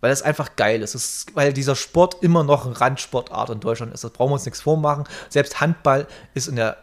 weil 0.00 0.10
es 0.10 0.22
einfach 0.22 0.56
geil 0.56 0.82
ist. 0.82 0.94
ist. 0.94 1.34
Weil 1.34 1.52
dieser 1.52 1.76
Sport 1.76 2.22
immer 2.22 2.44
noch 2.44 2.66
ein 2.66 2.72
Randsportart 2.72 3.50
in 3.50 3.60
Deutschland 3.60 3.92
ist. 3.94 4.04
Das 4.04 4.10
brauchen 4.10 4.30
wir 4.30 4.34
uns 4.34 4.44
nichts 4.44 4.60
vormachen. 4.60 5.04
Selbst 5.28 5.60
Handball 5.60 6.06
ist 6.34 6.48
in 6.48 6.56
der 6.56 6.76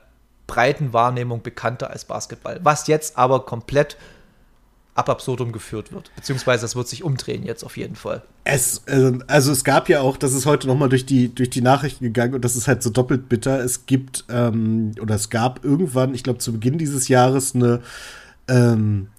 breiten 0.46 0.94
Wahrnehmung 0.94 1.42
bekannter 1.42 1.90
als 1.90 2.06
Basketball. 2.06 2.60
Was 2.64 2.88
jetzt 2.88 3.18
aber 3.18 3.46
komplett 3.46 3.98
ab 4.98 5.10
absurdum 5.10 5.52
geführt 5.52 5.94
wird. 5.94 6.12
Beziehungsweise 6.16 6.64
das 6.64 6.76
wird 6.76 6.88
sich 6.88 7.04
umdrehen 7.04 7.44
jetzt 7.44 7.64
auf 7.64 7.78
jeden 7.78 7.96
Fall. 7.96 8.24
Es, 8.46 8.82
ähm, 8.88 9.24
also 9.28 9.52
es 9.52 9.64
gab 9.64 9.90
ja 9.90 10.02
auch, 10.02 10.18
das 10.18 10.34
ist 10.34 10.48
heute 10.48 10.66
nochmal 10.66 10.90
durch 10.90 11.06
die, 11.06 11.34
durch 11.34 11.52
die 11.52 11.62
Nachrichten 11.62 12.04
gegangen 12.04 12.34
und 12.34 12.44
das 12.44 12.56
ist 12.56 12.68
halt 12.68 12.82
so 12.82 12.90
doppelt 12.90 13.30
bitter. 13.30 13.64
Es 13.64 13.86
gibt, 13.86 14.26
ähm, 14.30 14.94
oder 15.00 15.14
es 15.14 15.30
gab 15.30 15.64
irgendwann, 15.64 16.16
ich 16.16 16.24
glaube 16.24 16.40
zu 16.40 16.52
Beginn 16.52 16.80
dieses 16.80 17.10
Jahres, 17.10 17.54
eine, 17.54 17.82
ähm, 18.48 19.10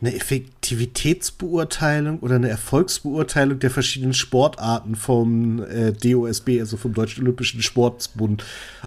eine 0.00 0.14
Effektivitätsbeurteilung 0.14 2.20
oder 2.20 2.36
eine 2.36 2.48
Erfolgsbeurteilung 2.48 3.58
der 3.58 3.70
verschiedenen 3.70 4.14
Sportarten 4.14 4.94
vom 4.94 5.60
äh, 5.64 5.92
DOSB, 5.92 6.60
also 6.60 6.76
vom 6.76 6.94
Deutschen 6.94 7.24
Olympischen 7.24 7.62
Sportsbund. 7.62 8.44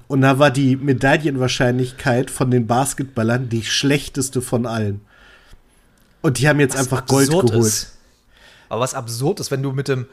Und 0.08 0.22
da 0.22 0.40
war 0.40 0.52
die 0.52 0.78
Medaillenwahrscheinlichkeit 0.78 2.32
von 2.32 2.50
den 2.50 2.66
Basketballern 2.66 3.50
die 3.50 3.64
schlechteste 3.64 4.42
von 4.42 4.66
allen. 4.66 5.02
Und 6.22 6.40
die 6.40 6.48
haben 6.48 6.62
jetzt 6.62 6.76
was 6.76 6.84
einfach 6.84 7.06
Gold 7.08 7.30
geholt. 7.30 7.56
Ist. 7.56 7.98
Aber 8.70 8.80
was 8.80 8.94
absurd 8.94 9.42
ist, 9.42 9.52
wenn 9.52 9.64
du 9.64 9.74
mit 9.74 9.90
dem 9.90 10.06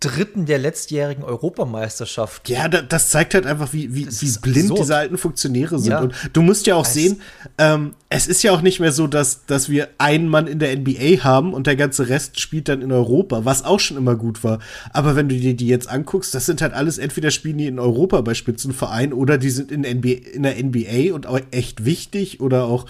dritten 0.00 0.44
der 0.44 0.58
letztjährigen 0.58 1.24
Europameisterschaft. 1.24 2.50
Ja, 2.50 2.68
das 2.68 3.08
zeigt 3.08 3.32
halt 3.32 3.46
einfach, 3.46 3.72
wie, 3.72 3.94
wie, 3.94 4.06
wie 4.06 4.38
blind 4.40 4.70
absurd. 4.70 4.80
diese 4.80 4.96
alten 4.96 5.16
Funktionäre 5.16 5.78
sind. 5.78 5.90
Ja. 5.90 6.00
Und 6.00 6.14
du 6.34 6.42
musst 6.42 6.66
ja 6.66 6.74
auch 6.74 6.84
es 6.84 6.92
sehen, 6.92 7.22
ähm, 7.56 7.94
es 8.10 8.26
ist 8.26 8.42
ja 8.42 8.52
auch 8.52 8.60
nicht 8.60 8.78
mehr 8.78 8.92
so, 8.92 9.06
dass, 9.06 9.46
dass 9.46 9.70
wir 9.70 9.88
einen 9.96 10.28
Mann 10.28 10.48
in 10.48 10.58
der 10.58 10.76
NBA 10.76 11.24
haben 11.24 11.54
und 11.54 11.66
der 11.66 11.76
ganze 11.76 12.10
Rest 12.10 12.40
spielt 12.40 12.68
dann 12.68 12.82
in 12.82 12.92
Europa, 12.92 13.46
was 13.46 13.64
auch 13.64 13.80
schon 13.80 13.96
immer 13.96 14.16
gut 14.16 14.44
war. 14.44 14.58
Aber 14.92 15.16
wenn 15.16 15.30
du 15.30 15.34
dir 15.34 15.54
die 15.54 15.68
jetzt 15.68 15.88
anguckst, 15.88 16.34
das 16.34 16.44
sind 16.44 16.60
halt 16.60 16.74
alles 16.74 16.98
entweder 16.98 17.30
spielen 17.30 17.56
die 17.56 17.66
in 17.66 17.78
Europa 17.78 18.20
bei 18.20 18.34
Spitzenvereinen 18.34 19.14
oder 19.14 19.38
die 19.38 19.50
sind 19.50 19.72
in, 19.72 19.80
NBA, 19.80 20.34
in 20.34 20.42
der 20.42 20.62
NBA 20.62 21.14
und 21.14 21.26
auch 21.26 21.40
echt 21.50 21.86
wichtig 21.86 22.40
oder 22.40 22.64
auch 22.64 22.84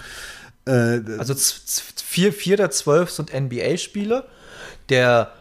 äh, 0.65 0.99
also 1.17 1.33
vier, 1.95 2.33
vier 2.33 2.57
der 2.57 2.69
zwölf 2.71 3.11
sind 3.11 3.33
NBA-Spiele. 3.33 4.25
Der 4.89 5.31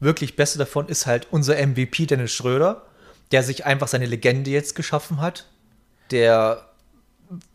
wirklich 0.00 0.36
beste 0.36 0.58
davon 0.58 0.88
ist 0.88 1.06
halt 1.06 1.28
unser 1.30 1.54
MVP 1.54 2.06
Dennis 2.06 2.32
Schröder, 2.32 2.82
der 3.32 3.42
sich 3.42 3.66
einfach 3.66 3.88
seine 3.88 4.06
Legende 4.06 4.50
jetzt 4.50 4.74
geschaffen 4.74 5.20
hat. 5.20 5.46
Der 6.10 6.68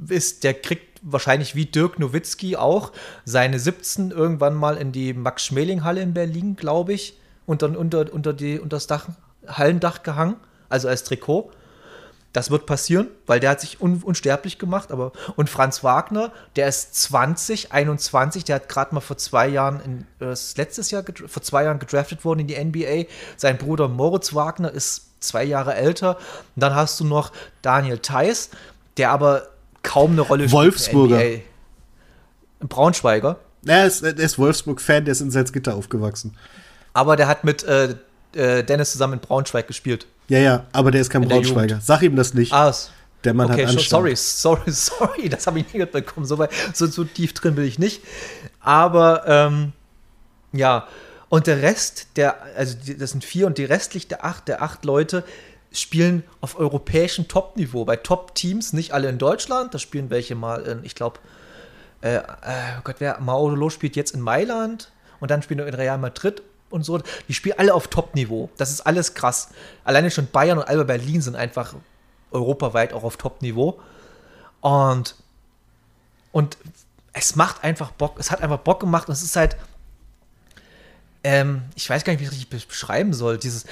ist, 0.08 0.44
der 0.44 0.54
kriegt 0.54 1.00
wahrscheinlich 1.02 1.56
wie 1.56 1.66
Dirk 1.66 2.00
Nowitzki 2.00 2.56
auch 2.56 2.92
seine 3.26 3.60
17 3.60 4.12
irgendwann 4.12 4.56
mal 4.56 4.78
in 4.78 4.92
die 4.92 5.14
Max-Schmeling-Halle 5.14 6.02
in 6.02 6.14
Berlin, 6.14 6.56
glaube 6.56 6.94
ich, 6.94 7.18
und 7.46 7.62
dann 7.62 7.76
unter, 7.76 8.12
unter, 8.14 8.34
die, 8.34 8.60
unter 8.60 8.76
das 8.76 8.88
Dach, 8.88 9.08
Hallendach 9.48 10.04
gehangen, 10.04 10.36
also 10.70 10.88
als 10.88 11.04
Trikot. 11.04 11.52
Das 12.34 12.50
wird 12.50 12.66
passieren, 12.66 13.08
weil 13.26 13.42
der 13.42 13.50
hat 13.50 13.62
sich 13.62 13.82
un 13.82 14.02
unsterblich 14.04 14.58
gemacht. 14.58 14.92
Aber 14.92 15.12
und 15.36 15.50
Franz 15.50 15.84
Wagner, 15.84 16.32
der 16.56 16.68
ist 16.68 16.96
20, 16.96 17.74
21, 17.74 18.46
der 18.46 18.56
hat 18.56 18.70
gerade 18.70 18.96
mal 18.96 19.02
vor 19.02 19.18
zwei 19.18 19.48
Jahren, 19.48 19.82
in, 19.82 20.26
äh, 20.26 20.34
letztes 20.56 20.92
Jahr 20.92 21.04
vor 21.28 21.42
zwei 21.42 21.66
Jahren 21.66 21.80
gedraftet 21.80 22.24
worden 22.24 22.40
in 22.40 22.48
die 22.48 22.56
NBA. 22.56 23.10
Sein 23.36 23.58
Bruder 23.58 23.90
Moritz 23.90 24.34
Wagner 24.34 24.72
ist 24.72 25.12
zwei 25.20 25.44
Jahre 25.44 25.76
älter. 25.76 26.18
Und 26.56 26.62
dann 26.64 26.74
hast 26.74 27.00
du 27.00 27.06
noch 27.06 27.32
Daniel 27.62 28.00
Theiss, 28.00 28.50
der 28.98 29.12
aber 29.12 29.48
kaum 29.84 30.12
eine 30.12 30.22
Rolle 30.22 30.44
spielt. 30.44 30.54
Wolfsburger. 30.54 31.22
Braunschweiger. 32.62 33.40
Er 33.66 33.86
ist, 33.86 34.04
er 34.04 34.18
ist 34.18 34.40
Wolfsburg-Fan, 34.40 35.06
der 35.06 35.12
ist 35.12 35.22
in 35.22 35.32
Salzgitter 35.32 35.76
aufgewachsen. 35.76 36.38
Aber 36.94 37.16
der 37.16 37.28
hat 37.28 37.44
mit 37.44 37.64
äh, 37.64 37.96
äh 38.34 38.64
Dennis 38.64 38.92
zusammen 38.92 39.14
in 39.14 39.20
Braunschweig 39.20 39.68
gespielt. 39.68 40.08
Ja, 40.32 40.40
ja, 40.40 40.66
aber 40.72 40.92
der 40.92 41.02
ist 41.02 41.10
kein 41.10 41.28
Braunschweiger. 41.28 41.82
Sag 41.82 42.04
ihm 42.04 42.16
das 42.16 42.34
nicht. 42.34 42.54
Ah, 42.54 42.74
der 43.26 43.34
Mann 43.34 43.52
okay, 43.52 43.64
hat 43.64 43.72
Anstand. 43.72 43.90
sorry, 43.90 44.16
sorry, 44.16 44.72
sorry, 44.72 45.28
das 45.28 45.46
habe 45.46 45.60
ich 45.60 45.74
nie 45.74 45.80
mitbekommen. 45.80 46.26
So, 46.26 46.38
weit, 46.38 46.52
so, 46.74 46.88
so 46.88 47.04
tief 47.04 47.34
drin 47.34 47.56
bin 47.56 47.66
ich 47.66 47.80
nicht. 47.80 48.02
Aber 48.62 49.28
ähm, 49.28 49.74
ja, 50.54 50.88
und 51.28 51.48
der 51.48 51.62
Rest, 51.62 52.16
der, 52.16 52.42
also 52.56 52.78
das 52.98 53.12
sind 53.12 53.26
vier 53.26 53.46
und 53.46 53.58
die 53.58 53.66
restlich 53.66 54.08
der 54.08 54.24
acht, 54.24 54.48
der 54.48 54.62
acht 54.62 54.86
Leute 54.86 55.26
spielen 55.74 56.24
auf 56.40 56.58
europäischem 56.58 57.28
Top-Niveau, 57.28 57.84
bei 57.84 57.98
Top-Teams, 57.98 58.72
nicht 58.72 58.94
alle 58.94 59.10
in 59.10 59.18
Deutschland, 59.18 59.74
da 59.74 59.80
spielen 59.80 60.10
welche 60.10 60.36
mal 60.36 60.62
in, 60.62 60.86
ich 60.86 60.96
glaube, 60.96 61.20
äh, 62.00 62.16
äh, 62.16 62.22
oh 62.78 62.82
Gott, 62.86 62.96
wer, 63.00 63.20
Maudolo 63.20 63.70
spielt 63.70 63.98
jetzt 63.98 64.12
in 64.12 64.22
Mailand 64.22 64.94
und 65.20 65.30
dann 65.30 65.42
spielen 65.42 65.58
wir 65.58 65.68
in 65.68 65.74
Real 65.74 65.98
Madrid 65.98 66.42
und 66.72 66.84
so, 66.84 67.00
die 67.28 67.34
spielen 67.34 67.58
alle 67.58 67.74
auf 67.74 67.88
Top-Niveau. 67.88 68.50
Das 68.58 68.72
ist 68.72 68.82
alles 68.82 69.14
krass. 69.14 69.50
Alleine 69.84 70.12
schon 70.12 70.28
Bayern 70.28 70.58
und 70.58 70.68
Alba 70.68 70.84
Berlin 70.84 71.22
sind 71.22 71.36
einfach 71.36 71.76
europaweit 72.32 72.94
auch 72.94 73.04
auf 73.04 73.18
Top-Niveau. 73.18 73.80
Und, 74.62 75.16
und 76.32 76.58
es 77.14 77.36
macht 77.36 77.64
einfach 77.64 77.92
Bock. 77.92 78.20
Es 78.20 78.32
hat 78.32 78.42
einfach 78.42 78.60
Bock 78.60 78.80
gemacht. 78.80 79.08
Und 79.08 79.14
es 79.14 79.24
ist 79.24 79.36
halt, 79.36 79.58
ähm, 81.24 81.64
ich 81.76 81.90
weiß 81.90 82.04
gar 82.04 82.14
nicht, 82.14 82.20
wie 82.20 82.24
ich 82.24 82.32
es 82.32 82.36
richtig 82.36 82.68
beschreiben 82.68 83.14
soll. 83.14 83.38
Dieses, 83.38 83.66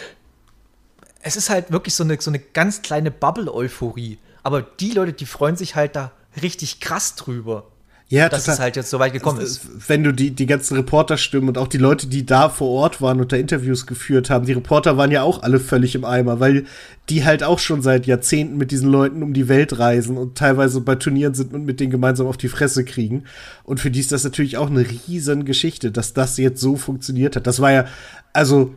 es 1.22 1.36
ist 1.36 1.50
halt 1.50 1.72
wirklich 1.72 1.96
so 1.96 2.04
eine, 2.04 2.20
so 2.20 2.32
eine 2.32 2.40
ganz 2.40 2.82
kleine 2.82 3.12
Bubble-Euphorie. 3.12 4.18
Aber 4.44 4.62
die 4.62 4.92
Leute, 4.92 5.14
die 5.14 5.26
freuen 5.26 5.56
sich 5.56 5.76
halt 5.76 5.96
da 5.96 6.12
richtig 6.42 6.80
krass 6.80 7.16
drüber. 7.16 7.66
Ja, 8.12 8.28
dass 8.28 8.46
total. 8.46 8.54
es 8.56 8.60
halt 8.60 8.76
jetzt 8.76 8.90
so 8.90 8.98
weit 8.98 9.14
gekommen 9.14 9.40
ist. 9.40 9.62
Wenn 9.88 10.04
du 10.04 10.12
die, 10.12 10.32
die 10.32 10.48
ganzen 10.48 10.76
Reporterstimmen 10.76 11.48
und 11.48 11.60
auch 11.60 11.68
die 11.68 11.78
Leute, 11.78 12.08
die 12.08 12.26
da 12.26 12.50
vor 12.50 12.70
Ort 12.70 13.02
waren 13.04 13.22
und 13.22 13.32
da 13.32 13.36
Interviews 13.36 13.86
geführt 13.86 14.32
haben, 14.32 14.48
die 14.48 14.54
Reporter 14.54 14.98
waren 14.98 15.12
ja 15.12 15.22
auch 15.22 15.44
alle 15.44 15.60
völlig 15.60 15.94
im 15.94 16.04
Eimer, 16.04 16.40
weil 16.40 16.66
die 17.10 17.24
halt 17.24 17.44
auch 17.44 17.60
schon 17.60 17.84
seit 17.84 18.08
Jahrzehnten 18.08 18.58
mit 18.58 18.72
diesen 18.72 18.90
Leuten 18.90 19.22
um 19.22 19.34
die 19.34 19.48
Welt 19.48 19.78
reisen 19.78 20.18
und 20.18 20.36
teilweise 20.36 20.82
bei 20.82 20.96
Turnieren 20.96 21.36
sind 21.36 21.54
und 21.54 21.66
mit 21.66 21.80
denen 21.80 21.92
gemeinsam 21.92 22.26
auf 22.26 22.38
die 22.38 22.50
Fresse 22.50 22.84
kriegen. 22.84 23.26
Und 23.64 23.80
für 23.80 23.92
die 23.92 24.00
ist 24.00 24.12
das 24.12 24.24
natürlich 24.24 24.58
auch 24.58 24.72
eine 24.72 24.86
riesen 24.90 25.46
Geschichte, 25.46 25.92
dass 25.92 26.14
das 26.14 26.36
jetzt 26.38 26.62
so 26.62 26.78
funktioniert 26.78 27.36
hat. 27.36 27.46
Das 27.46 27.60
war 27.60 27.72
ja, 27.72 27.86
also, 28.34 28.74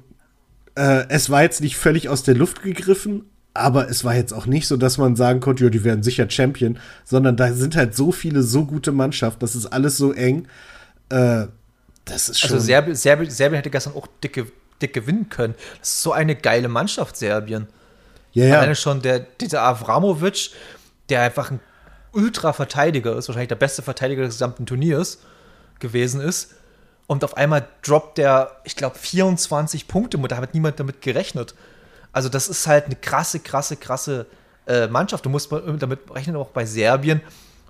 äh, 0.74 1.06
es 1.08 1.30
war 1.30 1.42
jetzt 1.42 1.62
nicht 1.62 1.78
völlig 1.78 2.10
aus 2.10 2.22
der 2.22 2.34
Luft 2.34 2.62
gegriffen, 2.62 3.24
aber 3.54 3.88
es 3.90 4.04
war 4.04 4.14
jetzt 4.14 4.32
auch 4.32 4.47
nicht 4.47 4.66
so, 4.66 4.76
dass 4.76 4.99
man 4.99 5.16
sagen 5.16 5.40
konnte, 5.40 5.64
ja, 5.64 5.71
die 5.71 5.85
werden 5.85 6.02
sicher 6.02 6.28
Champion, 6.28 6.78
sondern 7.04 7.37
da 7.37 7.52
sind 7.52 7.76
halt 7.76 7.94
so 7.94 8.12
viele, 8.12 8.42
so 8.42 8.64
gute 8.64 8.92
Mannschaften, 8.92 9.40
das 9.40 9.54
ist 9.54 9.66
alles 9.66 9.97
so 9.97 10.12
eng. 10.12 10.49
Äh, 11.11 11.47
das 12.04 12.28
ist 12.28 12.30
also 12.30 12.38
schon. 12.38 12.54
Also 12.54 12.66
Serbien, 12.66 12.97
Serbien, 12.97 13.30
Serbien 13.30 13.56
hätte 13.59 13.71
gestern 13.71 13.94
auch 13.94 14.09
dick, 14.25 14.44
dick 14.80 14.92
gewinnen 14.92 15.28
können. 15.28 15.54
Das 15.80 15.88
ist 15.88 16.02
so 16.02 16.12
eine 16.12 16.35
geile 16.35 16.68
Mannschaft, 16.68 17.16
Serbien. 17.16 17.68
Ja, 18.32 18.47
ja. 18.47 18.59
Alleine 18.59 18.75
schon 18.75 19.02
der, 19.02 19.21
dieser 19.21 19.62
Avramovic, 19.62 20.50
der 21.11 21.21
einfach 21.21 21.50
ein 21.50 21.61
Ultra-Verteidiger 22.12 23.16
ist, 23.16 23.28
wahrscheinlich 23.28 23.49
der 23.49 23.56
beste 23.56 23.82
Verteidiger 23.82 24.23
des 24.23 24.35
gesamten 24.35 24.64
Turniers 24.64 25.18
gewesen 25.78 26.21
ist. 26.21 26.54
Und 27.06 27.25
auf 27.25 27.37
einmal 27.37 27.66
droppt 27.82 28.16
der, 28.16 28.61
ich 28.64 28.76
glaube, 28.76 28.97
24 28.99 29.88
Punkte. 29.88 30.18
Da 30.18 30.37
hat 30.37 30.54
niemand 30.54 30.80
damit 30.80 31.02
gerechnet. 31.02 31.54
Also 32.12 32.28
das 32.28 32.49
ist 32.49 32.66
halt 32.66 32.87
eine 32.87 32.97
krasse, 32.97 33.40
krasse, 33.40 33.76
krasse 33.76 34.26
äh, 34.66 34.87
Mannschaft. 34.87 35.25
Du 35.25 35.31
musst 35.31 35.50
damit 35.50 36.00
rechnen, 36.11 36.37
auch 36.37 36.49
bei 36.49 36.64
Serbien 36.64 37.21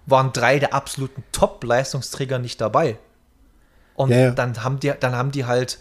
waren 0.07 0.33
drei 0.33 0.59
der 0.59 0.75
absoluten 0.75 1.23
Top-Leistungsträger 1.33 2.39
nicht 2.39 2.61
dabei. 2.61 2.99
Und 3.95 4.11
ja, 4.11 4.19
ja. 4.19 4.31
Dann, 4.33 4.63
haben 4.65 4.81
die, 4.81 4.93
dann 4.99 5.15
haben 5.15 5.31
die 5.31 5.45
halt 5.45 5.79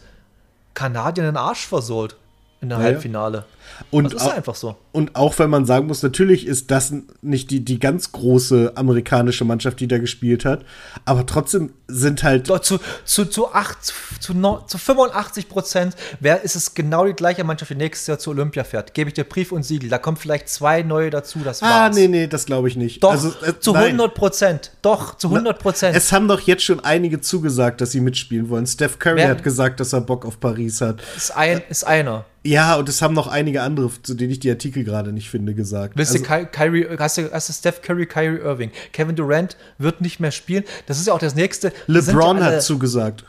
Kanadier 0.74 1.24
den 1.24 1.38
Arsch 1.38 1.68
versohlt. 1.68 2.16
in 2.62 2.70
der 2.70 2.78
naja. 2.78 2.92
Halbfinale. 2.92 3.46
Und 3.90 4.14
das 4.14 4.24
ist 4.24 4.30
einfach 4.30 4.56
so. 4.56 4.76
Und 4.92 5.16
auch 5.16 5.38
wenn 5.40 5.50
man 5.50 5.66
sagen 5.66 5.88
muss, 5.88 6.04
natürlich 6.04 6.46
ist 6.46 6.72
das 6.72 6.94
nicht 7.22 7.52
die, 7.52 7.64
die 7.64 7.80
ganz 7.80 8.12
große 8.12 8.74
amerikanische 8.76 9.46
Mannschaft, 9.46 9.80
die 9.80 9.88
da 9.88 9.98
gespielt 9.98 10.46
hat, 10.46 10.66
aber 11.06 11.26
trotzdem 11.26 11.74
sind 11.88 12.24
halt. 12.24 12.48
Zu, 12.48 12.80
zu, 13.06 13.26
zu, 13.26 13.54
acht, 13.54 13.78
zu, 14.20 14.34
no, 14.34 14.62
zu 14.68 14.78
85 14.78 15.50
Prozent 15.50 15.96
wer 16.20 16.42
ist 16.44 16.56
es 16.56 16.74
genau 16.74 17.06
die 17.06 17.14
gleiche 17.14 17.44
Mannschaft, 17.44 17.72
die 17.72 17.76
nächstes 17.76 18.08
Jahr 18.08 18.20
zu 18.20 18.32
Olympia 18.32 18.64
fährt. 18.64 18.94
Gebe 18.94 19.10
ich 19.10 19.14
dir 19.14 19.24
Brief 19.24 19.52
und 19.52 19.64
Siegel. 19.64 19.90
Da 19.90 19.98
kommen 19.98 20.18
vielleicht 20.18 20.50
zwei 20.50 20.84
neue 20.84 21.10
dazu, 21.10 21.40
das 21.44 21.62
ah, 21.62 21.66
war's. 21.66 21.96
Ah, 21.96 22.00
nee, 22.00 22.08
nee, 22.08 22.28
das 22.28 22.46
glaube 22.46 22.68
ich 22.68 22.76
nicht. 22.76 23.04
Doch, 23.04 23.12
also, 23.12 23.30
äh, 23.46 23.60
zu 23.60 23.74
100 23.74 24.14
Prozent. 24.14 24.72
Doch, 24.82 25.18
zu 25.18 25.30
100 25.30 25.60
Prozent. 25.60 25.96
Es 25.96 26.12
haben 26.12 26.28
doch 26.28 26.40
jetzt 26.42 26.64
schon 26.64 26.80
einige 26.80 27.22
zugesagt, 27.22 27.82
dass 27.82 27.92
sie 27.92 28.02
mitspielen 28.02 28.50
wollen. 28.50 28.68
Steph 28.68 29.00
Curry 29.00 29.18
wer, 29.18 29.30
hat 29.30 29.44
gesagt, 29.44 29.80
dass 29.80 29.94
er 29.94 30.02
Bock 30.02 30.26
auf 30.26 30.40
Paris 30.40 30.82
hat. 30.82 31.02
Ist, 31.16 31.36
ein, 31.36 31.62
ist 31.70 31.86
einer. 31.86 32.26
Ja, 32.44 32.76
und 32.76 32.90
es 32.90 33.04
haben 33.04 33.14
noch 33.14 33.28
einige 33.28 33.61
andere, 33.62 33.90
zu 34.04 34.14
denen 34.14 34.32
ich 34.32 34.40
die 34.40 34.50
Artikel 34.50 34.84
gerade 34.84 35.12
nicht 35.12 35.30
finde, 35.30 35.54
gesagt. 35.54 35.98
Willst 35.98 36.14
also, 36.14 36.26
du 36.26 36.46
Kyrie, 36.48 36.88
hast 36.98 37.18
du, 37.18 37.32
hast 37.32 37.50
du 37.50 37.54
Steph 37.54 37.82
Curry, 37.82 38.06
Kyrie 38.06 38.40
Irving? 38.40 38.72
Kevin 38.94 39.16
Durant 39.16 39.58
wird 39.78 40.02
nicht 40.02 40.20
mehr 40.20 40.32
spielen. 40.32 40.64
Das 40.88 41.00
ist 41.00 41.08
ja 41.08 41.14
auch 41.14 41.20
das 41.20 41.36
nächste. 41.36 41.72
LeBron 41.88 42.38
ja 42.38 42.46
alle, 42.46 42.56
hat 42.56 42.64
zugesagt. 42.64 43.26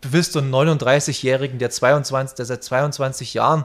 Du 0.00 0.12
willst 0.12 0.32
so 0.32 0.40
einen 0.40 0.54
39-Jährigen, 0.54 1.58
der, 1.58 1.70
22, 1.70 2.36
der 2.36 2.46
seit 2.46 2.62
22 2.62 3.34
Jahren 3.34 3.64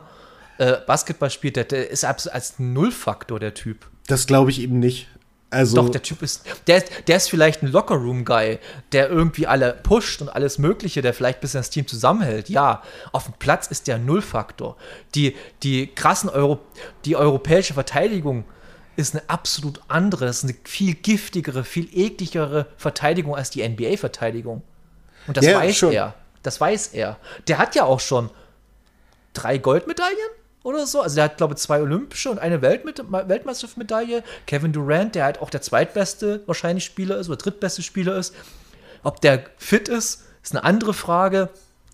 äh, 0.57 0.77
Basketball 0.85 1.29
spielt, 1.29 1.55
der, 1.55 1.65
der 1.65 1.89
ist 1.89 2.03
als 2.03 2.59
Nullfaktor, 2.59 3.39
der 3.39 3.53
Typ. 3.53 3.85
Das 4.07 4.27
glaube 4.27 4.51
ich 4.51 4.61
eben 4.61 4.79
nicht. 4.79 5.07
Also 5.51 5.75
Doch, 5.75 5.89
der 5.89 6.01
Typ 6.01 6.21
ist, 6.21 6.45
der, 6.67 6.81
der 7.07 7.17
ist 7.17 7.29
vielleicht 7.29 7.61
ein 7.61 7.67
Lockerroom-Guy, 7.67 8.57
der 8.93 9.09
irgendwie 9.09 9.47
alle 9.47 9.73
pusht 9.73 10.21
und 10.21 10.29
alles 10.29 10.57
Mögliche, 10.57 11.01
der 11.01 11.13
vielleicht 11.13 11.39
ein 11.39 11.41
bisschen 11.41 11.59
das 11.59 11.69
Team 11.69 11.85
zusammenhält. 11.85 12.47
Ja, 12.47 12.81
auf 13.11 13.25
dem 13.25 13.33
Platz 13.37 13.67
ist 13.67 13.87
der 13.87 13.97
Nullfaktor. 13.97 14.77
Die, 15.13 15.35
die 15.61 15.87
krassen 15.87 16.29
Euro, 16.29 16.59
die 17.03 17.17
europäische 17.17 17.73
Verteidigung 17.73 18.45
ist 18.95 19.13
eine 19.13 19.29
absolut 19.29 19.81
andere, 19.89 20.27
ist 20.27 20.45
eine 20.45 20.55
viel 20.63 20.93
giftigere, 20.93 21.65
viel 21.65 21.89
ekligere 21.93 22.67
Verteidigung 22.77 23.35
als 23.35 23.49
die 23.49 23.67
NBA-Verteidigung. 23.67 24.61
Und 25.27 25.35
das 25.35 25.45
ja, 25.45 25.59
weiß 25.59 25.75
schon. 25.75 25.91
er. 25.91 26.13
Das 26.43 26.61
weiß 26.61 26.87
er. 26.93 27.17
Der 27.47 27.57
hat 27.57 27.75
ja 27.75 27.83
auch 27.83 27.99
schon 27.99 28.29
drei 29.33 29.57
Goldmedaillen 29.57 30.17
oder 30.63 30.85
so. 30.85 31.01
Also 31.01 31.15
der 31.15 31.25
hat, 31.25 31.37
glaube 31.37 31.53
ich, 31.53 31.59
zwei 31.59 31.81
olympische 31.81 32.29
und 32.29 32.39
eine 32.39 32.61
Weltmeisterschaftsmedaille. 32.61 34.23
Kevin 34.45 34.73
Durant, 34.73 35.15
der 35.15 35.25
halt 35.25 35.41
auch 35.41 35.49
der 35.49 35.61
zweitbeste 35.61 36.41
wahrscheinlich 36.45 36.85
Spieler 36.85 37.17
ist 37.17 37.29
oder 37.29 37.37
drittbeste 37.37 37.81
Spieler 37.81 38.17
ist. 38.17 38.33
Ob 39.03 39.21
der 39.21 39.43
fit 39.57 39.87
ist, 39.87 40.23
ist 40.43 40.55
eine 40.55 40.63
andere 40.63 40.93
Frage. 40.93 41.49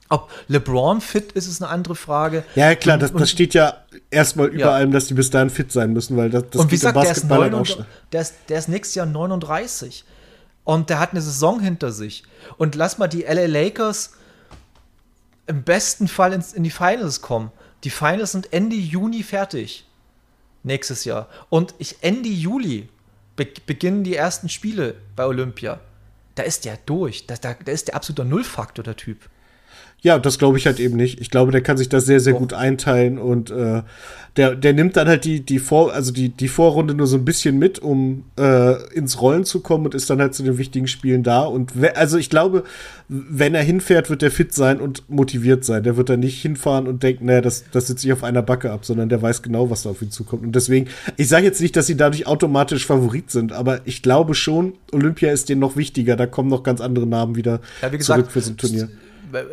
Ob 0.09 0.29
LeBron 0.47 1.01
fit 1.01 1.33
ist, 1.33 1.47
ist 1.47 1.61
eine 1.61 1.69
andere 1.69 1.95
Frage. 1.95 2.43
Ja, 2.55 2.75
klar, 2.75 2.97
das, 2.97 3.11
das 3.11 3.29
steht 3.29 3.53
ja 3.53 3.83
erstmal 4.09 4.47
über 4.47 4.59
ja. 4.59 4.71
allem, 4.71 4.91
dass 4.91 5.07
die 5.07 5.13
bis 5.13 5.29
dahin 5.29 5.49
fit 5.49 5.71
sein 5.71 5.91
müssen, 5.91 6.15
weil 6.15 6.29
das, 6.29 6.45
das 6.49 6.61
und 6.61 6.71
wie 6.71 6.75
gesagt, 6.75 6.95
der 6.95 7.11
ist, 7.11 7.25
39, 7.25 7.77
der, 8.13 8.21
ist, 8.21 8.35
der 8.47 8.59
ist 8.59 8.69
nächstes 8.69 8.95
Jahr 8.95 9.05
39 9.05 10.05
und 10.63 10.89
der 10.89 10.99
hat 10.99 11.11
eine 11.11 11.21
Saison 11.21 11.59
hinter 11.59 11.91
sich. 11.91 12.23
Und 12.57 12.75
lass 12.75 12.97
mal 12.97 13.07
die 13.07 13.23
LA 13.23 13.47
Lakers 13.47 14.13
im 15.45 15.63
besten 15.63 16.07
Fall 16.07 16.31
ins, 16.31 16.53
in 16.53 16.63
die 16.63 16.71
Finals 16.71 17.21
kommen. 17.21 17.51
Die 17.83 17.89
Finals 17.89 18.31
sind 18.31 18.53
Ende 18.53 18.75
Juni 18.75 19.23
fertig. 19.23 19.85
Nächstes 20.63 21.05
Jahr. 21.05 21.29
Und 21.49 21.75
ich, 21.77 21.97
Ende 22.01 22.29
Juli 22.29 22.89
be 23.35 23.47
beginnen 23.65 24.03
die 24.03 24.15
ersten 24.15 24.49
Spiele 24.49 24.95
bei 25.15 25.25
Olympia. 25.25 25.79
Da 26.35 26.43
ist 26.43 26.65
der 26.65 26.77
durch. 26.85 27.27
Da, 27.27 27.35
da, 27.35 27.53
da 27.53 27.71
ist 27.71 27.87
der 27.87 27.95
absolute 27.95 28.25
Nullfaktor, 28.25 28.83
der 28.83 28.95
Typ. 28.95 29.29
Ja, 30.01 30.19
das 30.19 30.37
glaube 30.37 30.57
ich 30.57 30.67
halt 30.67 30.79
eben 30.79 30.95
nicht. 30.95 31.19
Ich 31.19 31.31
glaube, 31.31 31.51
der 31.51 31.61
kann 31.61 31.77
sich 31.77 31.89
das 31.89 32.05
sehr, 32.05 32.19
sehr 32.19 32.35
oh. 32.35 32.39
gut 32.39 32.53
einteilen 32.53 33.17
und 33.17 33.49
äh, 33.49 33.81
der, 34.37 34.55
der 34.55 34.73
nimmt 34.73 34.95
dann 34.95 35.07
halt 35.07 35.25
die, 35.25 35.39
die 35.39 35.57
Vor, 35.57 35.91
also 35.91 36.11
die, 36.11 36.29
die 36.29 36.47
Vorrunde 36.47 36.93
nur 36.93 37.07
so 37.07 37.17
ein 37.17 37.25
bisschen 37.25 37.57
mit, 37.57 37.79
um 37.79 38.25
äh, 38.39 38.93
ins 38.93 39.19
Rollen 39.19 39.43
zu 39.43 39.61
kommen 39.61 39.85
und 39.85 39.95
ist 39.95 40.09
dann 40.11 40.21
halt 40.21 40.35
zu 40.35 40.43
den 40.43 40.59
wichtigen 40.59 40.87
Spielen 40.87 41.23
da. 41.23 41.41
Und 41.41 41.73
also 41.95 42.19
ich 42.19 42.29
glaube, 42.29 42.63
wenn 43.07 43.55
er 43.55 43.63
hinfährt, 43.63 44.11
wird 44.11 44.21
er 44.21 44.29
fit 44.29 44.53
sein 44.53 44.79
und 44.79 45.09
motiviert 45.09 45.65
sein. 45.65 45.81
Der 45.81 45.97
wird 45.97 46.09
dann 46.09 46.19
nicht 46.19 46.39
hinfahren 46.39 46.87
und 46.87 47.01
denken, 47.01 47.25
naja, 47.25 47.41
das, 47.41 47.63
das 47.71 47.87
sitze 47.87 48.05
ich 48.05 48.13
auf 48.13 48.23
einer 48.23 48.43
Backe 48.43 48.71
ab, 48.71 48.85
sondern 48.85 49.09
der 49.09 49.23
weiß 49.23 49.41
genau, 49.41 49.71
was 49.71 49.81
da 49.81 49.89
auf 49.89 50.03
ihn 50.03 50.11
zukommt. 50.11 50.43
Und 50.43 50.55
deswegen, 50.55 50.87
ich 51.15 51.27
sage 51.27 51.45
jetzt 51.45 51.59
nicht, 51.59 51.75
dass 51.75 51.87
sie 51.87 51.97
dadurch 51.97 52.27
automatisch 52.27 52.85
Favorit 52.85 53.31
sind, 53.31 53.51
aber 53.51 53.81
ich 53.85 54.03
glaube 54.03 54.35
schon, 54.35 54.73
Olympia 54.91 55.31
ist 55.31 55.49
denen 55.49 55.61
noch 55.61 55.75
wichtiger. 55.75 56.15
Da 56.15 56.27
kommen 56.27 56.49
noch 56.49 56.61
ganz 56.61 56.79
andere 56.79 57.07
Namen 57.07 57.35
wieder 57.35 57.59
ja, 57.81 57.89
gesagt, 57.89 58.19
zurück 58.19 58.31
für 58.31 58.41
so 58.41 58.51
ein 58.51 58.57
Turnier 58.57 58.89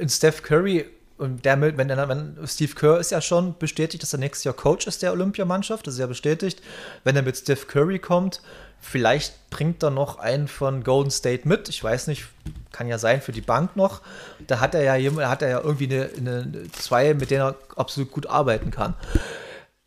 Steph 0.08 0.42
Curry 0.42 0.86
und 1.16 1.44
der, 1.44 1.60
wenn, 1.60 1.76
wenn 1.76 2.38
Steve 2.46 2.74
Kerr 2.74 2.98
ist 2.98 3.12
ja 3.12 3.20
schon 3.20 3.56
bestätigt, 3.58 4.02
dass 4.02 4.12
er 4.12 4.18
nächstes 4.18 4.44
Jahr 4.44 4.54
Coach 4.54 4.86
ist 4.86 5.02
der 5.02 5.12
Olympiamannschaft, 5.12 5.86
das 5.86 5.94
ist 5.94 6.00
ja 6.00 6.06
bestätigt. 6.06 6.60
Wenn 7.04 7.14
er 7.14 7.22
mit 7.22 7.36
Steph 7.36 7.68
Curry 7.68 8.00
kommt, 8.00 8.42
vielleicht 8.80 9.48
bringt 9.50 9.82
er 9.82 9.90
noch 9.90 10.18
einen 10.18 10.48
von 10.48 10.82
Golden 10.82 11.12
State 11.12 11.46
mit. 11.46 11.68
Ich 11.68 11.82
weiß 11.82 12.08
nicht, 12.08 12.26
kann 12.72 12.88
ja 12.88 12.98
sein 12.98 13.22
für 13.22 13.30
die 13.30 13.40
Bank 13.40 13.76
noch. 13.76 14.02
Da 14.48 14.58
hat 14.58 14.74
er 14.74 14.82
ja 14.82 14.96
jemand, 14.96 15.28
hat 15.28 15.42
er 15.42 15.50
ja 15.50 15.60
irgendwie 15.60 15.84
eine, 15.84 16.10
eine 16.16 16.70
zwei, 16.72 17.14
mit 17.14 17.30
denen 17.30 17.42
er 17.42 17.56
absolut 17.76 18.10
gut 18.10 18.26
arbeiten 18.26 18.72
kann. 18.72 18.94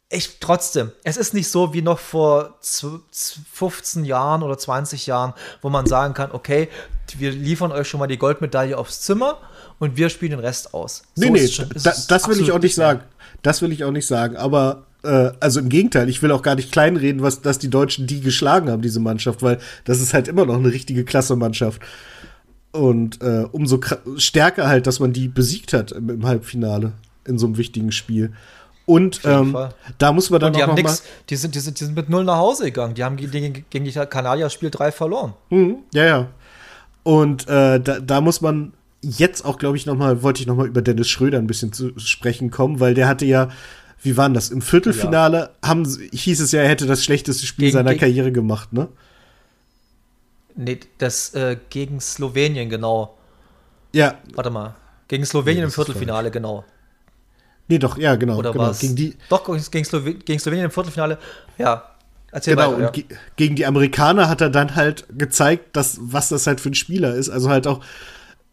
Ich 0.10 0.40
trotzdem, 0.40 0.94
es 1.04 1.18
ist 1.18 1.34
nicht 1.34 1.52
so 1.52 1.74
wie 1.74 1.82
noch 1.82 2.00
vor 2.00 2.58
15 2.62 4.06
Jahren 4.06 4.42
oder 4.42 4.58
20 4.58 5.06
Jahren, 5.06 5.34
wo 5.62 5.70
man 5.70 5.86
sagen 5.86 6.14
kann, 6.14 6.32
okay, 6.32 6.70
wir 7.18 7.32
liefern 7.32 7.74
euch 7.74 7.90
schon 7.90 8.00
mal 8.00 8.08
die 8.08 8.18
Goldmedaille 8.18 8.78
aufs 8.78 9.02
Zimmer 9.02 9.38
und 9.80 9.98
wir 9.98 10.10
spielen 10.10 10.32
den 10.32 10.40
Rest 10.40 10.74
aus. 10.74 11.04
Nee, 11.16 11.28
so 11.28 11.34
nee, 11.34 11.48
schon, 11.48 11.70
da, 11.84 11.94
das 12.08 12.28
will 12.28 12.40
ich 12.40 12.52
auch 12.52 12.62
nicht 12.62 12.76
sagen. 12.76 13.02
Das 13.42 13.62
will 13.62 13.72
ich 13.72 13.84
auch 13.84 13.92
nicht 13.92 14.08
sagen. 14.08 14.36
Aber 14.36 14.86
äh, 15.04 15.32
also 15.40 15.60
im 15.60 15.70
Gegenteil, 15.70 16.10
ich 16.10 16.22
will 16.22 16.32
auch 16.32 16.42
gar 16.42 16.56
nicht 16.56 16.72
kleinreden, 16.72 17.22
was 17.22 17.42
dass 17.42 17.60
die 17.60 17.70
Deutschen 17.70 18.08
die 18.08 18.22
geschlagen 18.22 18.70
haben, 18.70 18.82
diese 18.82 19.00
Mannschaft, 19.00 19.42
weil 19.42 19.60
das 19.86 20.02
ist 20.02 20.14
halt 20.14 20.28
immer 20.28 20.46
noch 20.46 20.56
eine 20.56 20.72
richtige 20.72 21.04
Klasse-Mannschaft. 21.04 21.82
Und 22.72 23.22
äh, 23.22 23.46
umso 23.52 23.80
stärker 24.18 24.68
halt, 24.68 24.88
dass 24.88 25.00
man 25.00 25.14
die 25.14 25.28
besiegt 25.28 25.74
hat 25.74 25.92
im, 25.92 26.10
im 26.10 26.26
Halbfinale 26.26 26.94
in 27.26 27.38
so 27.38 27.46
einem 27.46 27.58
wichtigen 27.58 27.92
Spiel. 27.92 28.34
Und 28.86 29.22
ähm, 29.26 29.58
da 29.98 30.14
muss 30.14 30.30
man 30.30 30.40
dann 30.40 30.54
die 30.54 30.60
auch 30.60 30.68
haben 30.68 30.70
noch 30.70 30.78
nix, 30.78 31.04
die 31.30 31.36
sind, 31.36 31.56
die, 31.56 31.60
sind, 31.60 31.80
die 31.80 31.84
sind 31.84 31.96
mit 31.96 32.08
null 32.10 32.24
nach 32.24 32.38
Hause 32.38 32.66
gegangen. 32.66 32.94
Die 32.94 33.04
haben 33.04 33.18
gegen, 33.18 33.66
gegen 33.70 33.86
die 33.86 33.92
Kanadier 33.92 34.50
Spiel 34.50 34.70
3 34.70 34.94
verloren. 34.94 35.34
Mhm, 35.50 35.80
ja, 35.94 36.06
ja. 36.06 36.28
Und 37.04 37.50
äh, 37.50 37.82
da, 37.82 38.00
da 38.00 38.22
muss 38.22 38.40
man 38.40 38.72
jetzt 39.10 39.46
auch, 39.46 39.58
glaube 39.58 39.78
ich, 39.78 39.86
noch 39.86 39.96
mal, 39.96 40.24
wollte 40.24 40.42
ich 40.42 40.48
noch 40.48 40.56
mal 40.56 40.68
über 40.68 40.82
Dennis 40.82 41.08
Schröder 41.10 41.38
ein 41.38 41.48
bisschen 41.48 41.74
zu 41.74 41.98
sprechen 41.98 42.52
kommen, 42.52 42.80
weil 42.80 42.94
der 42.94 43.08
hatte 43.08 43.26
ja, 43.26 43.50
wie 44.02 44.18
war 44.18 44.30
das? 44.30 44.50
Im 44.50 44.62
Viertelfinale 44.62 45.38
ja. 45.38 45.70
haben, 45.70 45.86
hieß 45.86 46.40
es 46.42 46.52
ja, 46.52 46.62
er 46.62 46.70
hätte 46.70 46.86
das 46.86 47.04
schlechteste 47.04 47.46
Spiel 47.46 47.66
gegen, 47.66 47.74
seiner 47.74 47.92
gegen, 47.92 48.00
Karriere 48.00 48.32
gemacht, 48.32 48.74
ne? 48.74 48.90
Nee, 50.56 50.80
das 50.98 51.34
äh, 51.36 51.58
gegen 51.70 52.00
Slowenien, 52.00 52.70
genau. 52.70 53.18
Ja. 53.94 54.16
Warte 54.34 54.50
mal. 54.50 54.76
Gegen 55.08 55.26
Slowenien 55.26 55.60
nee, 55.60 55.66
im 55.66 55.72
Viertelfinale, 55.72 56.32
genau. 56.32 56.66
Nee, 57.68 57.80
doch, 57.80 57.98
ja, 57.98 58.16
genau. 58.16 58.38
Oder 58.38 58.52
genau. 58.52 58.68
Was? 58.68 58.80
Gegen 58.80 58.96
die 58.96 59.16
doch, 59.30 59.46
gegen, 59.72 59.86
Slowe 59.86 60.14
gegen 60.14 60.40
Slowenien 60.40 60.66
im 60.66 60.72
Viertelfinale, 60.72 61.18
ja. 61.58 61.92
Erzähl 62.32 62.56
genau, 62.56 62.74
weiter, 62.74 62.90
und 62.90 62.98
ja. 62.98 63.18
gegen 63.36 63.56
die 63.56 63.66
Amerikaner 63.66 64.28
hat 64.28 64.42
er 64.42 64.50
dann 64.50 64.76
halt 64.76 65.06
gezeigt, 65.18 65.76
dass, 65.76 65.98
was 66.00 66.30
das 66.30 66.46
halt 66.46 66.60
für 66.60 66.70
ein 66.70 66.76
Spieler 66.76 67.16
ist. 67.16 67.30
Also 67.30 67.50
halt 67.50 67.68
auch, 67.68 67.84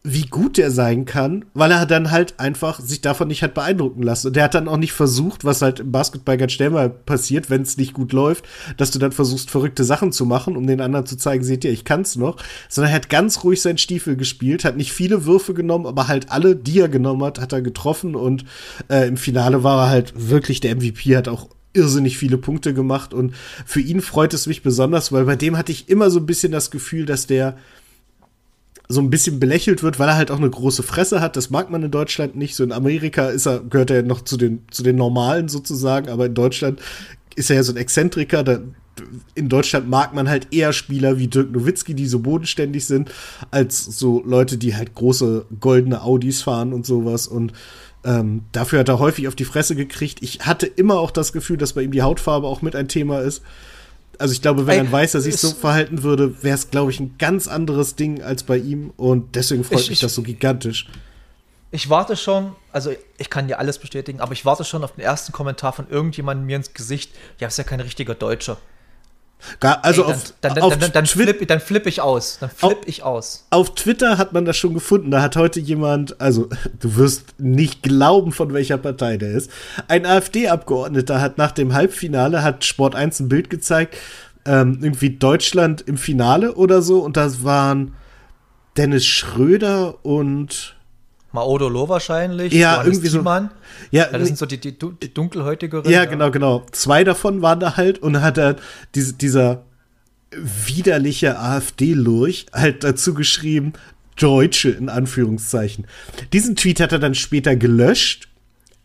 wie 0.07 0.27
gut 0.27 0.57
der 0.57 0.69
sein 0.69 1.05
kann, 1.05 1.45
weil 1.55 1.71
er 1.71 1.87
dann 1.87 2.11
halt 2.11 2.39
einfach 2.39 2.79
sich 2.79 3.01
davon 3.01 3.27
nicht 3.27 3.41
hat 3.41 3.55
beeindrucken 3.55 4.03
lassen. 4.03 4.27
Und 4.27 4.35
der 4.35 4.43
hat 4.43 4.53
dann 4.53 4.67
auch 4.67 4.77
nicht 4.77 4.93
versucht, 4.93 5.45
was 5.45 5.63
halt 5.63 5.79
im 5.79 5.91
Basketball 5.91 6.37
ganz 6.37 6.51
schnell 6.51 6.69
mal 6.69 6.91
passiert, 6.91 7.49
wenn 7.49 7.63
es 7.63 7.77
nicht 7.77 7.93
gut 7.93 8.13
läuft, 8.13 8.45
dass 8.77 8.91
du 8.91 8.99
dann 8.99 9.11
versuchst, 9.11 9.49
verrückte 9.49 9.83
Sachen 9.83 10.11
zu 10.11 10.27
machen, 10.27 10.57
um 10.57 10.67
den 10.67 10.79
anderen 10.79 11.07
zu 11.07 11.17
zeigen, 11.17 11.43
seht 11.43 11.65
ihr, 11.65 11.71
ich 11.71 11.85
kann's 11.85 12.15
noch. 12.15 12.37
Sondern 12.69 12.91
er 12.91 12.97
hat 12.97 13.09
ganz 13.09 13.43
ruhig 13.43 13.61
seinen 13.61 13.79
Stiefel 13.79 14.15
gespielt, 14.15 14.63
hat 14.63 14.77
nicht 14.77 14.93
viele 14.93 15.25
Würfe 15.25 15.55
genommen, 15.55 15.87
aber 15.87 16.07
halt 16.07 16.31
alle, 16.31 16.55
die 16.55 16.79
er 16.79 16.89
genommen 16.89 17.23
hat, 17.23 17.41
hat 17.41 17.51
er 17.51 17.63
getroffen 17.63 18.15
und 18.15 18.45
äh, 18.89 19.07
im 19.07 19.17
Finale 19.17 19.63
war 19.63 19.85
er 19.85 19.89
halt 19.89 20.13
wirklich 20.15 20.59
der 20.59 20.75
MVP, 20.75 21.17
hat 21.17 21.27
auch 21.27 21.49
irrsinnig 21.73 22.17
viele 22.17 22.37
Punkte 22.37 22.75
gemacht 22.75 23.13
und 23.13 23.33
für 23.65 23.81
ihn 23.81 24.01
freut 24.01 24.33
es 24.35 24.45
mich 24.45 24.61
besonders, 24.61 25.11
weil 25.11 25.25
bei 25.25 25.35
dem 25.35 25.57
hatte 25.57 25.71
ich 25.71 25.89
immer 25.89 26.11
so 26.11 26.19
ein 26.19 26.25
bisschen 26.27 26.51
das 26.51 26.71
Gefühl, 26.71 27.05
dass 27.05 27.27
der 27.27 27.57
so 28.87 29.01
ein 29.01 29.09
bisschen 29.09 29.39
belächelt 29.39 29.83
wird, 29.83 29.99
weil 29.99 30.09
er 30.09 30.15
halt 30.15 30.31
auch 30.31 30.37
eine 30.37 30.49
große 30.49 30.83
Fresse 30.83 31.21
hat. 31.21 31.35
Das 31.35 31.49
mag 31.49 31.69
man 31.69 31.83
in 31.83 31.91
Deutschland 31.91 32.35
nicht. 32.35 32.55
So 32.55 32.63
in 32.63 32.71
Amerika 32.71 33.27
ist 33.29 33.47
er, 33.47 33.61
gehört 33.61 33.91
er 33.91 34.03
noch 34.03 34.21
zu 34.21 34.37
den, 34.37 34.63
zu 34.69 34.83
den 34.83 34.95
Normalen 34.95 35.47
sozusagen, 35.47 36.09
aber 36.09 36.27
in 36.27 36.33
Deutschland 36.33 36.79
ist 37.35 37.49
er 37.49 37.57
ja 37.57 37.63
so 37.63 37.73
ein 37.73 37.77
Exzentriker. 37.77 38.43
Da, 38.43 38.59
in 39.33 39.49
Deutschland 39.49 39.89
mag 39.89 40.13
man 40.13 40.29
halt 40.29 40.53
eher 40.53 40.71
Spieler 40.71 41.17
wie 41.17 41.27
Dirk 41.27 41.51
Nowitzki, 41.51 41.95
die 41.95 42.05
so 42.05 42.19
bodenständig 42.19 42.85
sind, 42.85 43.11
als 43.51 43.83
so 43.83 44.23
Leute, 44.25 44.57
die 44.57 44.75
halt 44.75 44.93
große 44.93 45.45
goldene 45.59 46.03
Audis 46.03 46.43
fahren 46.43 46.71
und 46.71 46.85
sowas. 46.85 47.27
Und 47.27 47.53
ähm, 48.03 48.43
dafür 48.51 48.79
hat 48.79 48.89
er 48.89 48.99
häufig 48.99 49.27
auf 49.27 49.35
die 49.35 49.45
Fresse 49.45 49.75
gekriegt. 49.75 50.19
Ich 50.21 50.41
hatte 50.41 50.67
immer 50.67 50.99
auch 50.99 51.11
das 51.11 51.33
Gefühl, 51.33 51.57
dass 51.57 51.73
bei 51.73 51.81
ihm 51.81 51.91
die 51.91 52.03
Hautfarbe 52.03 52.47
auch 52.47 52.61
mit 52.61 52.75
ein 52.75 52.87
Thema 52.87 53.19
ist 53.19 53.41
also 54.19 54.33
ich 54.33 54.41
glaube, 54.41 54.67
wenn 54.67 54.79
ein 54.79 54.91
Weißer 54.91 55.21
sich 55.21 55.37
so 55.37 55.51
verhalten 55.51 56.03
würde, 56.03 56.43
wäre 56.43 56.55
es, 56.55 56.69
glaube 56.69 56.91
ich, 56.91 56.99
ein 56.99 57.15
ganz 57.17 57.47
anderes 57.47 57.95
Ding 57.95 58.21
als 58.21 58.43
bei 58.43 58.57
ihm. 58.57 58.91
Und 58.97 59.35
deswegen 59.35 59.63
freut 59.63 59.81
ich, 59.81 59.89
mich 59.89 59.99
das 59.99 60.15
so 60.15 60.21
gigantisch. 60.21 60.87
ich 61.71 61.89
warte 61.89 62.15
schon, 62.15 62.55
also 62.71 62.93
ich 63.17 63.29
kann 63.29 63.47
dir 63.47 63.59
alles 63.59 63.79
bestätigen, 63.79 64.19
aber 64.21 64.33
ich 64.33 64.45
warte 64.45 64.63
schon 64.63 64.83
auf 64.83 64.93
den 64.93 65.01
ersten 65.01 65.31
Kommentar 65.31 65.73
von 65.73 65.89
irgendjemandem 65.89 66.45
mir 66.45 66.57
ins 66.57 66.73
Gesicht. 66.73 67.11
Ja, 67.39 67.47
ist 67.47 67.57
ja 67.57 67.63
kein 67.63 67.79
richtiger 67.79 68.15
Deutscher. 68.15 68.57
Gar, 69.59 69.83
also 69.85 70.01
Ey, 70.03 70.07
dann, 70.07 70.15
auf, 70.15 70.33
dann, 70.41 70.53
dann, 70.55 70.63
auf 70.63 70.69
dann, 70.71 70.79
dann, 70.79 70.91
dann, 70.93 71.05
Twi- 71.05 71.23
flipp, 71.23 71.47
dann 71.47 71.59
flipp 71.59 71.85
ich 71.85 72.01
aus. 72.01 72.37
Dann 72.39 72.49
flipp 72.49 72.79
Auf- 72.79 72.87
ich 72.87 73.03
aus. 73.03 73.45
Auf 73.51 73.75
Twitter 73.75 74.17
hat 74.17 74.33
man 74.33 74.45
das 74.45 74.57
schon 74.57 74.73
gefunden. 74.73 75.11
Da 75.11 75.21
hat 75.21 75.35
heute 75.35 75.59
jemand, 75.59 76.19
also 76.19 76.49
du 76.79 76.95
wirst 76.95 77.35
nicht 77.39 77.83
glauben, 77.83 78.31
von 78.31 78.53
welcher 78.53 78.77
Partei 78.77 79.17
der 79.17 79.31
ist. 79.31 79.51
Ein 79.87 80.05
AfD-Abgeordneter 80.05 81.21
hat 81.21 81.37
nach 81.37 81.51
dem 81.51 81.73
Halbfinale, 81.73 82.41
hat 82.43 82.65
Sport 82.65 82.95
1 82.95 83.19
ein 83.19 83.29
Bild 83.29 83.49
gezeigt, 83.49 83.95
ähm, 84.45 84.79
irgendwie 84.81 85.11
Deutschland 85.11 85.81
im 85.81 85.97
Finale 85.97 86.55
oder 86.55 86.81
so. 86.81 86.99
Und 87.01 87.15
das 87.17 87.43
waren 87.43 87.93
Dennis 88.77 89.05
Schröder 89.05 90.03
und 90.03 90.74
Maodolo 91.35 91.87
wahrscheinlich. 91.87 92.51
Ja, 92.53 92.73
Johannes 92.77 92.93
irgendwie 92.97 93.07
so- 93.09 93.17
Thiemann. 93.19 93.51
ja, 93.91 94.05
Ja, 94.11 94.17
das 94.17 94.27
sind 94.27 94.37
so 94.37 94.45
die, 94.47 94.57
die, 94.59 94.71
die 94.77 95.13
dunkelhäutigeren. 95.13 95.89
Ja, 95.91 96.05
genau, 96.05 96.31
genau. 96.31 96.65
Zwei 96.71 97.03
davon 97.03 97.41
waren 97.43 97.59
da 97.59 97.77
halt 97.77 97.99
und 97.99 98.21
hat 98.21 98.37
er 98.39 98.55
diese, 98.95 99.13
dieser 99.13 99.63
widerliche 100.31 101.39
AfD-Lurch 101.39 102.47
halt 102.53 102.83
dazu 102.83 103.13
geschrieben, 103.13 103.73
Deutsche 104.17 104.69
in 104.69 104.89
Anführungszeichen. 104.89 105.87
Diesen 106.33 106.55
Tweet 106.55 106.79
hat 106.79 106.91
er 106.91 106.99
dann 106.99 107.15
später 107.15 107.55
gelöscht, 107.55 108.27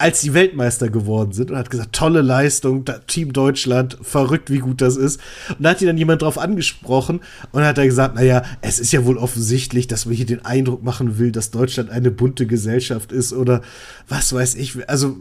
als 0.01 0.21
die 0.23 0.35
Weltmeister 0.35 0.89
geworden 0.89 1.33
sind 1.33 1.51
und 1.51 1.57
hat 1.59 1.71
gesagt, 1.71 1.93
tolle 1.95 2.23
Leistung, 2.23 2.85
da- 2.85 2.99
Team 2.99 3.33
Deutschland, 3.33 3.99
verrückt, 4.01 4.51
wie 4.51 4.59
gut 4.59 4.81
das 4.81 4.97
ist. 4.97 5.21
Und 5.51 5.63
da 5.63 5.71
hat 5.71 5.81
ihn 5.81 5.87
dann 5.89 5.99
jemand 5.99 6.23
drauf 6.23 6.39
angesprochen 6.39 7.21
und 7.53 7.63
hat 7.65 7.79
er 7.79 7.87
gesagt, 7.87 8.15
naja, 8.15 8.43
es 8.63 8.79
ist 8.79 8.93
ja 8.93 9.05
wohl 9.05 9.19
offensichtlich, 9.19 9.87
dass 9.89 10.07
man 10.07 10.15
hier 10.15 10.27
den 10.27 10.45
Eindruck 10.45 10.83
machen 10.83 11.19
will, 11.19 11.33
dass 11.33 11.51
Deutschland 11.51 11.91
eine 11.91 12.11
bunte 12.11 12.47
Gesellschaft 12.47 13.13
ist 13.13 13.33
oder 13.33 13.61
was 14.09 14.33
weiß 14.33 14.55
ich. 14.55 14.89
Also 14.89 15.19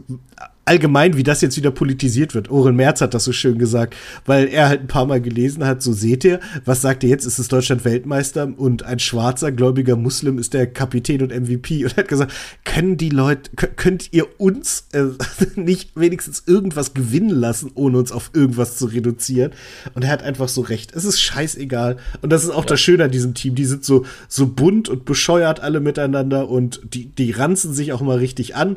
allgemein, 0.70 1.16
wie 1.16 1.24
das 1.24 1.40
jetzt 1.40 1.56
wieder 1.56 1.72
politisiert 1.72 2.32
wird. 2.36 2.48
Oren 2.48 2.76
Merz 2.76 3.00
hat 3.00 3.12
das 3.12 3.24
so 3.24 3.32
schön 3.32 3.58
gesagt, 3.58 3.96
weil 4.24 4.46
er 4.46 4.68
halt 4.68 4.82
ein 4.82 4.86
paar 4.86 5.04
Mal 5.04 5.20
gelesen 5.20 5.66
hat, 5.66 5.82
so 5.82 5.92
seht 5.92 6.24
ihr, 6.24 6.38
was 6.64 6.80
sagt 6.80 7.02
ihr 7.02 7.10
jetzt, 7.10 7.24
ist 7.26 7.40
es 7.40 7.48
Deutschland 7.48 7.84
Weltmeister 7.84 8.48
und 8.56 8.84
ein 8.84 9.00
schwarzer, 9.00 9.50
gläubiger 9.50 9.96
Muslim 9.96 10.38
ist 10.38 10.54
der 10.54 10.68
Kapitän 10.68 11.22
und 11.22 11.32
MVP 11.32 11.82
und 11.84 11.92
er 11.94 12.04
hat 12.04 12.08
gesagt, 12.08 12.32
können 12.64 12.96
die 12.96 13.08
Leute, 13.10 13.50
kö- 13.56 13.66
könnt 13.74 14.12
ihr 14.12 14.26
uns 14.38 14.84
äh, 14.92 15.06
nicht 15.56 15.90
wenigstens 15.96 16.44
irgendwas 16.46 16.94
gewinnen 16.94 17.30
lassen, 17.30 17.72
ohne 17.74 17.98
uns 17.98 18.12
auf 18.12 18.30
irgendwas 18.32 18.76
zu 18.76 18.86
reduzieren? 18.86 19.50
Und 19.94 20.04
er 20.04 20.10
hat 20.10 20.22
einfach 20.22 20.48
so 20.48 20.60
recht. 20.60 20.94
Es 20.94 21.04
ist 21.04 21.20
scheißegal. 21.20 21.96
Und 22.22 22.30
das 22.30 22.44
ist 22.44 22.50
auch 22.50 22.64
das 22.64 22.80
Schöne 22.80 23.02
an 23.04 23.10
diesem 23.10 23.34
Team. 23.34 23.56
Die 23.56 23.64
sind 23.64 23.84
so, 23.84 24.04
so 24.28 24.46
bunt 24.46 24.88
und 24.88 25.04
bescheuert 25.04 25.58
alle 25.58 25.80
miteinander 25.80 26.48
und 26.48 26.80
die, 26.94 27.06
die 27.06 27.32
ranzen 27.32 27.74
sich 27.74 27.92
auch 27.92 28.02
mal 28.02 28.18
richtig 28.18 28.54
an. 28.54 28.76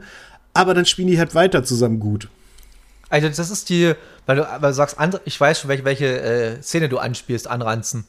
Aber 0.53 0.73
dann 0.73 0.85
spielen 0.85 1.07
die 1.07 1.17
halt 1.19 1.33
weiter 1.35 1.63
zusammen 1.63 1.99
gut. 1.99 2.27
Also 3.09 3.27
das 3.29 3.49
ist 3.49 3.69
die, 3.69 3.93
weil 4.25 4.37
du, 4.37 4.41
weil 4.59 4.71
du 4.71 4.73
sagst, 4.73 4.99
andere, 4.99 5.21
ich 5.25 5.39
weiß 5.39 5.59
schon, 5.59 5.67
welche, 5.69 5.85
welche 5.85 6.19
äh, 6.21 6.61
Szene 6.61 6.89
du 6.89 6.97
anspielst, 6.97 7.47
anranzen. 7.47 8.05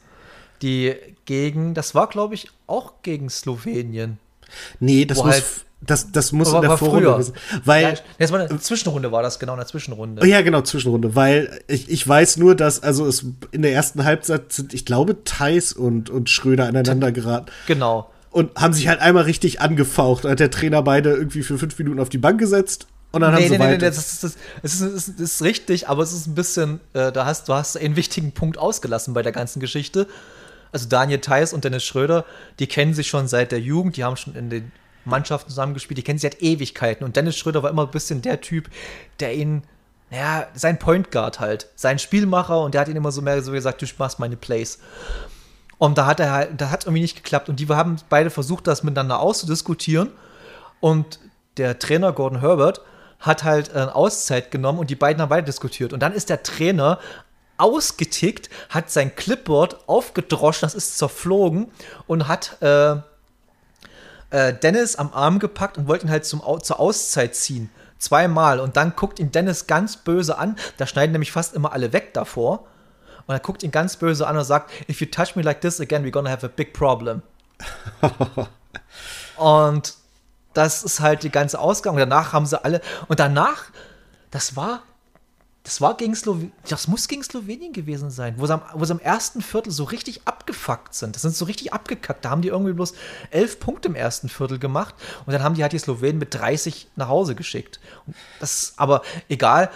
Die 0.61 0.95
gegen, 1.25 1.73
das 1.73 1.93
war 1.95 2.07
glaube 2.07 2.33
ich 2.35 2.49
auch 2.67 2.93
gegen 3.03 3.29
Slowenien. 3.29 4.17
Nee, 4.79 5.05
das 5.05 5.17
muss, 5.17 5.27
halt- 5.27 5.43
das, 5.81 6.11
das 6.11 6.31
muss 6.31 6.47
Aber 6.49 6.57
in 6.57 6.61
der 6.61 6.69
war 6.71 6.77
Vorrunde 6.77 7.03
früher. 7.05 7.13
gewesen. 7.13 7.33
Weil, 7.65 7.83
ja, 7.83 7.93
das 8.17 8.31
war 8.31 8.39
eine 8.39 8.59
Zwischenrunde, 8.59 9.11
war 9.11 9.21
das 9.21 9.37
genau 9.37 9.53
eine 9.53 9.65
Zwischenrunde. 9.65 10.21
Oh 10.23 10.25
Ja, 10.25 10.41
genau, 10.41 10.61
Zwischenrunde, 10.61 11.15
weil 11.15 11.59
ich, 11.67 11.89
ich 11.89 12.07
weiß 12.07 12.37
nur, 12.37 12.55
dass, 12.55 12.81
also 12.81 13.05
es 13.05 13.25
in 13.51 13.61
der 13.61 13.73
ersten 13.73 14.05
Halbzeit 14.05 14.53
sind, 14.53 14.73
ich 14.73 14.85
glaube, 14.85 15.23
Theis 15.23 15.73
und, 15.73 16.09
und 16.09 16.29
Schröder 16.29 16.65
aneinander 16.65 17.11
geraten 17.11 17.51
Genau. 17.67 18.09
Und 18.35 18.53
haben 18.57 18.73
sich 18.73 18.89
halt 18.89 18.99
einmal 18.99 19.23
richtig 19.23 19.61
angefaucht. 19.61 20.25
Da 20.25 20.31
hat 20.31 20.41
der 20.41 20.51
Trainer 20.51 20.81
beide 20.81 21.11
irgendwie 21.11 21.41
für 21.41 21.57
fünf 21.57 21.79
Minuten 21.79 22.01
auf 22.01 22.09
die 22.09 22.17
Bank 22.17 22.37
gesetzt 22.37 22.85
und 23.13 23.21
dann 23.21 23.31
haben 23.31 23.41
Nee, 23.41 23.47
sie 23.47 23.51
nee, 23.53 23.59
nee, 23.59 23.65
nee, 23.65 23.73
weiter. 23.75 23.85
das 23.85 23.97
ist, 23.97 24.23
das, 24.25 24.31
ist, 24.61 24.81
es 24.81 24.81
ist, 24.81 25.07
es 25.07 25.19
ist 25.35 25.41
richtig, 25.41 25.87
aber 25.87 26.03
es 26.03 26.11
ist 26.11 26.27
ein 26.27 26.35
bisschen, 26.35 26.81
äh, 26.91 27.13
da 27.13 27.25
hast, 27.25 27.47
du 27.47 27.53
hast 27.53 27.77
einen 27.77 27.95
wichtigen 27.95 28.33
Punkt 28.33 28.57
ausgelassen 28.57 29.13
bei 29.13 29.21
der 29.21 29.31
ganzen 29.31 29.61
Geschichte. 29.61 30.05
Also 30.73 30.89
Daniel 30.89 31.19
Theiss 31.19 31.53
und 31.53 31.63
Dennis 31.63 31.85
Schröder, 31.85 32.25
die 32.59 32.67
kennen 32.67 32.93
sich 32.93 33.07
schon 33.07 33.29
seit 33.29 33.53
der 33.53 33.61
Jugend, 33.61 33.95
die 33.95 34.03
haben 34.03 34.17
schon 34.17 34.35
in 34.35 34.49
den 34.49 34.73
Mannschaften 35.05 35.49
zusammengespielt, 35.49 35.97
die 35.97 36.03
kennen 36.03 36.19
sich 36.19 36.29
seit 36.29 36.41
Ewigkeiten. 36.41 37.05
Und 37.05 37.15
Dennis 37.15 37.37
Schröder 37.37 37.63
war 37.63 37.69
immer 37.69 37.83
ein 37.85 37.91
bisschen 37.91 38.21
der 38.21 38.41
Typ, 38.41 38.69
der 39.21 39.33
ihn, 39.33 39.63
naja, 40.11 40.47
sein 40.55 40.77
Point 40.77 41.09
Guard 41.09 41.39
halt, 41.39 41.69
sein 41.77 41.99
Spielmacher 41.99 42.59
und 42.59 42.73
der 42.73 42.81
hat 42.81 42.89
ihn 42.89 42.97
immer 42.97 43.13
so 43.13 43.21
mehr 43.21 43.41
so 43.41 43.53
gesagt, 43.53 43.81
du 43.81 43.85
machst 43.97 44.19
meine 44.19 44.35
Plays. 44.35 44.79
Und 45.77 45.97
da 45.97 46.05
hat 46.05 46.19
er 46.19 46.31
halt, 46.31 46.61
da 46.61 46.69
hat 46.69 46.85
irgendwie 46.85 47.01
nicht 47.01 47.15
geklappt. 47.15 47.49
Und 47.49 47.59
die 47.59 47.67
haben 47.67 47.97
beide 48.09 48.29
versucht, 48.29 48.67
das 48.67 48.83
miteinander 48.83 49.19
auszudiskutieren. 49.19 50.11
Und 50.79 51.19
der 51.57 51.79
Trainer 51.79 52.13
Gordon 52.13 52.41
Herbert 52.41 52.81
hat 53.19 53.43
halt 53.43 53.73
äh, 53.73 53.79
Auszeit 53.79 54.51
genommen 54.51 54.79
und 54.79 54.89
die 54.89 54.95
beiden 54.95 55.21
haben 55.21 55.29
weiter 55.29 55.45
diskutiert. 55.45 55.93
Und 55.93 56.01
dann 56.01 56.13
ist 56.13 56.29
der 56.29 56.43
Trainer 56.43 56.99
ausgetickt, 57.57 58.49
hat 58.69 58.91
sein 58.91 59.15
Clipboard 59.15 59.87
aufgedroschen, 59.87 60.65
das 60.65 60.75
ist 60.75 60.97
zerflogen 60.97 61.71
und 62.07 62.27
hat 62.27 62.61
äh, 62.61 62.97
äh, 64.29 64.53
Dennis 64.53 64.97
am 64.97 65.13
Arm 65.13 65.39
gepackt 65.39 65.77
und 65.77 65.87
wollte 65.87 66.05
ihn 66.05 66.11
halt 66.11 66.25
zum, 66.25 66.41
zur 66.61 66.79
Auszeit 66.79 67.35
ziehen. 67.35 67.69
Zweimal. 67.97 68.59
Und 68.59 68.75
dann 68.77 68.95
guckt 68.95 69.19
ihn 69.19 69.31
Dennis 69.31 69.67
ganz 69.67 69.97
böse 69.97 70.37
an. 70.37 70.57
Da 70.77 70.85
schneiden 70.85 71.13
nämlich 71.13 71.31
fast 71.31 71.55
immer 71.55 71.71
alle 71.71 71.93
weg 71.93 72.13
davor. 72.13 72.67
Und 73.27 73.35
er 73.35 73.39
guckt 73.39 73.63
ihn 73.63 73.71
ganz 73.71 73.97
böse 73.97 74.27
an 74.27 74.37
und 74.37 74.43
sagt, 74.43 74.71
if 74.89 75.01
you 75.01 75.07
touch 75.07 75.35
me 75.35 75.41
like 75.41 75.61
this 75.61 75.81
again, 75.81 76.03
we're 76.03 76.11
gonna 76.11 76.29
have 76.29 76.45
a 76.45 76.49
big 76.49 76.73
problem. 76.73 77.21
und 79.37 79.95
das 80.53 80.83
ist 80.83 80.99
halt 80.99 81.23
die 81.23 81.29
ganze 81.29 81.59
Ausgang. 81.59 81.93
Und 81.93 81.99
danach 81.99 82.33
haben 82.33 82.45
sie 82.45 82.63
alle. 82.63 82.81
Und 83.07 83.19
danach, 83.19 83.65
das 84.31 84.55
war. 84.55 84.83
Das 85.63 85.81
war 85.81 85.97
gegen 85.97 86.15
Slowenien. 86.15 86.51
Das 86.69 86.87
muss 86.87 87.07
gegen 87.07 87.23
Slowenien 87.23 87.73
gewesen 87.73 88.11
sein, 88.11 88.35
wo 88.37 88.45
sie, 88.45 88.53
am, 88.53 88.61
wo 88.75 88.85
sie 88.85 88.93
am 88.93 88.99
ersten 88.99 89.41
Viertel 89.41 89.71
so 89.71 89.83
richtig 89.83 90.21
abgefuckt 90.25 90.93
sind. 90.93 91.15
Das 91.15 91.23
sind 91.23 91.35
so 91.35 91.45
richtig 91.45 91.73
abgekackt. 91.73 92.23
Da 92.23 92.29
haben 92.29 92.43
die 92.43 92.49
irgendwie 92.49 92.73
bloß 92.73 92.93
elf 93.31 93.59
Punkte 93.59 93.87
im 93.87 93.95
ersten 93.95 94.29
Viertel 94.29 94.59
gemacht. 94.59 94.93
Und 95.25 95.33
dann 95.33 95.41
haben 95.41 95.55
die 95.55 95.63
halt 95.63 95.73
die 95.73 95.79
Slowenen 95.79 96.19
mit 96.19 96.35
30 96.35 96.89
nach 96.95 97.07
Hause 97.07 97.33
geschickt. 97.33 97.79
Und 98.05 98.15
das, 98.39 98.75
aber 98.77 99.01
egal. 99.27 99.71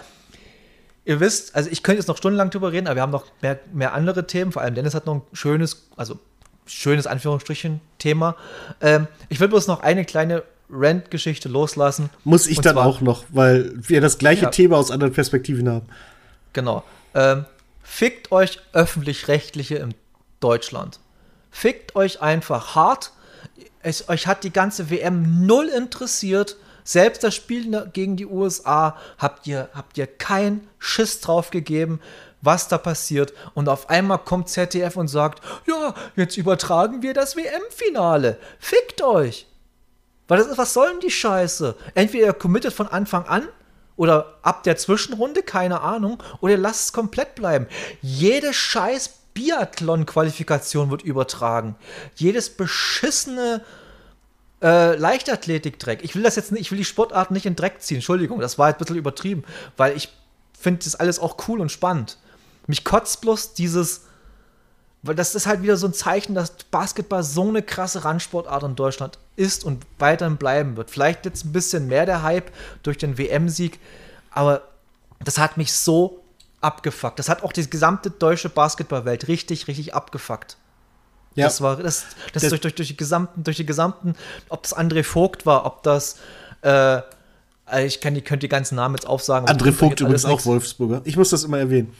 Ihr 1.10 1.18
wisst, 1.18 1.56
also 1.56 1.68
ich 1.70 1.82
könnte 1.82 1.98
jetzt 1.98 2.06
noch 2.06 2.16
stundenlang 2.16 2.50
drüber 2.50 2.70
reden, 2.70 2.86
aber 2.86 2.94
wir 2.94 3.02
haben 3.02 3.10
noch 3.10 3.26
mehr, 3.42 3.58
mehr 3.72 3.94
andere 3.94 4.28
Themen. 4.28 4.52
Vor 4.52 4.62
allem 4.62 4.76
Dennis 4.76 4.94
hat 4.94 5.06
noch 5.06 5.16
ein 5.16 5.22
schönes, 5.32 5.88
also 5.96 6.20
schönes 6.66 7.08
Anführungsstrichen 7.08 7.80
Thema. 7.98 8.36
Ähm, 8.80 9.08
ich 9.28 9.40
will 9.40 9.48
bloß 9.48 9.66
noch 9.66 9.80
eine 9.80 10.04
kleine 10.04 10.44
Rant-Geschichte 10.70 11.48
loslassen. 11.48 12.10
Muss 12.22 12.46
ich 12.46 12.60
dann 12.60 12.74
zwar- 12.74 12.86
auch 12.86 13.00
noch, 13.00 13.24
weil 13.30 13.72
wir 13.74 14.00
das 14.00 14.18
gleiche 14.18 14.44
Ja. 14.44 14.50
Thema 14.50 14.76
aus 14.76 14.92
anderen 14.92 15.12
Perspektiven 15.12 15.68
haben. 15.68 15.86
Genau. 16.52 16.84
Ähm, 17.14 17.44
fickt 17.82 18.30
euch 18.30 18.60
öffentlich-rechtliche 18.72 19.78
in 19.78 19.94
Deutschland. 20.38 21.00
Fickt 21.50 21.96
euch 21.96 22.22
einfach 22.22 22.76
hart. 22.76 23.10
Es, 23.82 24.08
euch 24.08 24.28
hat 24.28 24.44
die 24.44 24.52
ganze 24.52 24.90
WM 24.90 25.44
null 25.44 25.66
interessiert. 25.76 26.56
Selbst 26.84 27.22
das 27.22 27.34
Spiel 27.34 27.88
gegen 27.92 28.16
die 28.16 28.26
USA 28.26 28.96
habt 29.18 29.46
ihr, 29.46 29.68
habt 29.74 29.98
ihr 29.98 30.06
keinen 30.06 30.68
Schiss 30.78 31.20
drauf 31.20 31.50
gegeben, 31.50 32.00
was 32.42 32.68
da 32.68 32.78
passiert. 32.78 33.32
Und 33.54 33.68
auf 33.68 33.90
einmal 33.90 34.18
kommt 34.18 34.48
ZDF 34.48 34.96
und 34.96 35.08
sagt, 35.08 35.42
ja, 35.66 35.94
jetzt 36.16 36.36
übertragen 36.36 37.02
wir 37.02 37.14
das 37.14 37.36
WM-Finale. 37.36 38.38
Fickt 38.58 39.02
euch. 39.02 39.46
Weil 40.28 40.40
ist, 40.40 40.58
was 40.58 40.72
soll 40.72 40.90
denn 40.90 41.00
die 41.00 41.10
Scheiße? 41.10 41.74
Entweder 41.94 42.26
ihr 42.26 42.32
committet 42.32 42.72
von 42.72 42.86
Anfang 42.86 43.24
an 43.26 43.48
oder 43.96 44.38
ab 44.42 44.62
der 44.62 44.76
Zwischenrunde, 44.76 45.42
keine 45.42 45.80
Ahnung, 45.80 46.22
oder 46.40 46.52
ihr 46.52 46.58
lasst 46.58 46.84
es 46.84 46.92
komplett 46.92 47.34
bleiben. 47.34 47.66
Jede 48.00 48.54
scheiß 48.54 49.20
Biathlon-Qualifikation 49.34 50.90
wird 50.90 51.02
übertragen. 51.02 51.76
Jedes 52.14 52.50
beschissene 52.50 53.64
äh, 54.62 54.94
Leichtathletik-Dreck. 54.96 56.00
Ich 56.02 56.14
will 56.14 56.22
das 56.22 56.36
jetzt 56.36 56.52
nicht, 56.52 56.62
ich 56.62 56.70
will 56.70 56.78
die 56.78 56.84
Sportart 56.84 57.30
nicht 57.30 57.46
in 57.46 57.56
Dreck 57.56 57.80
ziehen. 57.80 57.96
Entschuldigung, 57.96 58.40
das 58.40 58.58
war 58.58 58.68
jetzt 58.68 58.76
ein 58.76 58.80
bisschen 58.80 58.96
übertrieben, 58.96 59.44
weil 59.76 59.96
ich 59.96 60.10
finde 60.58 60.84
das 60.84 60.94
alles 60.94 61.18
auch 61.18 61.36
cool 61.48 61.60
und 61.60 61.72
spannend. 61.72 62.18
Mich 62.66 62.84
kotzt 62.84 63.22
bloß 63.22 63.54
dieses, 63.54 64.02
weil 65.02 65.14
das 65.14 65.34
ist 65.34 65.46
halt 65.46 65.62
wieder 65.62 65.76
so 65.76 65.86
ein 65.86 65.94
Zeichen, 65.94 66.34
dass 66.34 66.52
Basketball 66.70 67.22
so 67.22 67.48
eine 67.48 67.62
krasse 67.62 68.04
Randsportart 68.04 68.62
in 68.64 68.76
Deutschland 68.76 69.18
ist 69.36 69.64
und 69.64 69.84
weiterhin 69.98 70.36
bleiben 70.36 70.76
wird. 70.76 70.90
Vielleicht 70.90 71.24
jetzt 71.24 71.44
ein 71.44 71.52
bisschen 71.52 71.86
mehr 71.86 72.04
der 72.04 72.22
Hype 72.22 72.52
durch 72.82 72.98
den 72.98 73.16
WM-Sieg, 73.16 73.80
aber 74.30 74.62
das 75.24 75.38
hat 75.38 75.56
mich 75.56 75.72
so 75.72 76.22
abgefuckt. 76.60 77.18
Das 77.18 77.28
hat 77.28 77.42
auch 77.42 77.52
die 77.52 77.68
gesamte 77.68 78.10
deutsche 78.10 78.50
Basketballwelt 78.50 79.28
richtig, 79.28 79.68
richtig 79.68 79.94
abgefuckt. 79.94 80.56
Ja. 81.34 81.46
Das 81.46 81.60
war 81.60 81.76
das, 81.76 82.04
das, 82.32 82.42
Das- 82.42 82.50
durch, 82.50 82.60
durch, 82.60 82.74
durch 82.74 82.88
die 82.88 82.96
gesamten, 82.96 83.44
durch 83.44 83.56
die 83.56 83.66
gesamten, 83.66 84.14
ob 84.48 84.62
das 84.64 84.76
André 84.76 85.04
Vogt 85.04 85.46
war, 85.46 85.64
ob 85.66 85.82
das 85.82 86.16
äh, 86.62 87.00
ich 87.86 88.00
kann 88.00 88.14
die, 88.14 88.20
könnte 88.22 88.40
die 88.44 88.48
ganzen 88.48 88.74
Namen 88.74 88.96
jetzt 88.96 89.06
aufsagen. 89.06 89.48
André 89.48 89.72
Vogt 89.72 90.00
übrigens 90.00 90.24
auch 90.24 90.30
nix. 90.30 90.46
Wolfsburger. 90.46 91.02
Ich 91.04 91.16
muss 91.16 91.30
das 91.30 91.44
immer 91.44 91.58
erwähnen. 91.58 91.94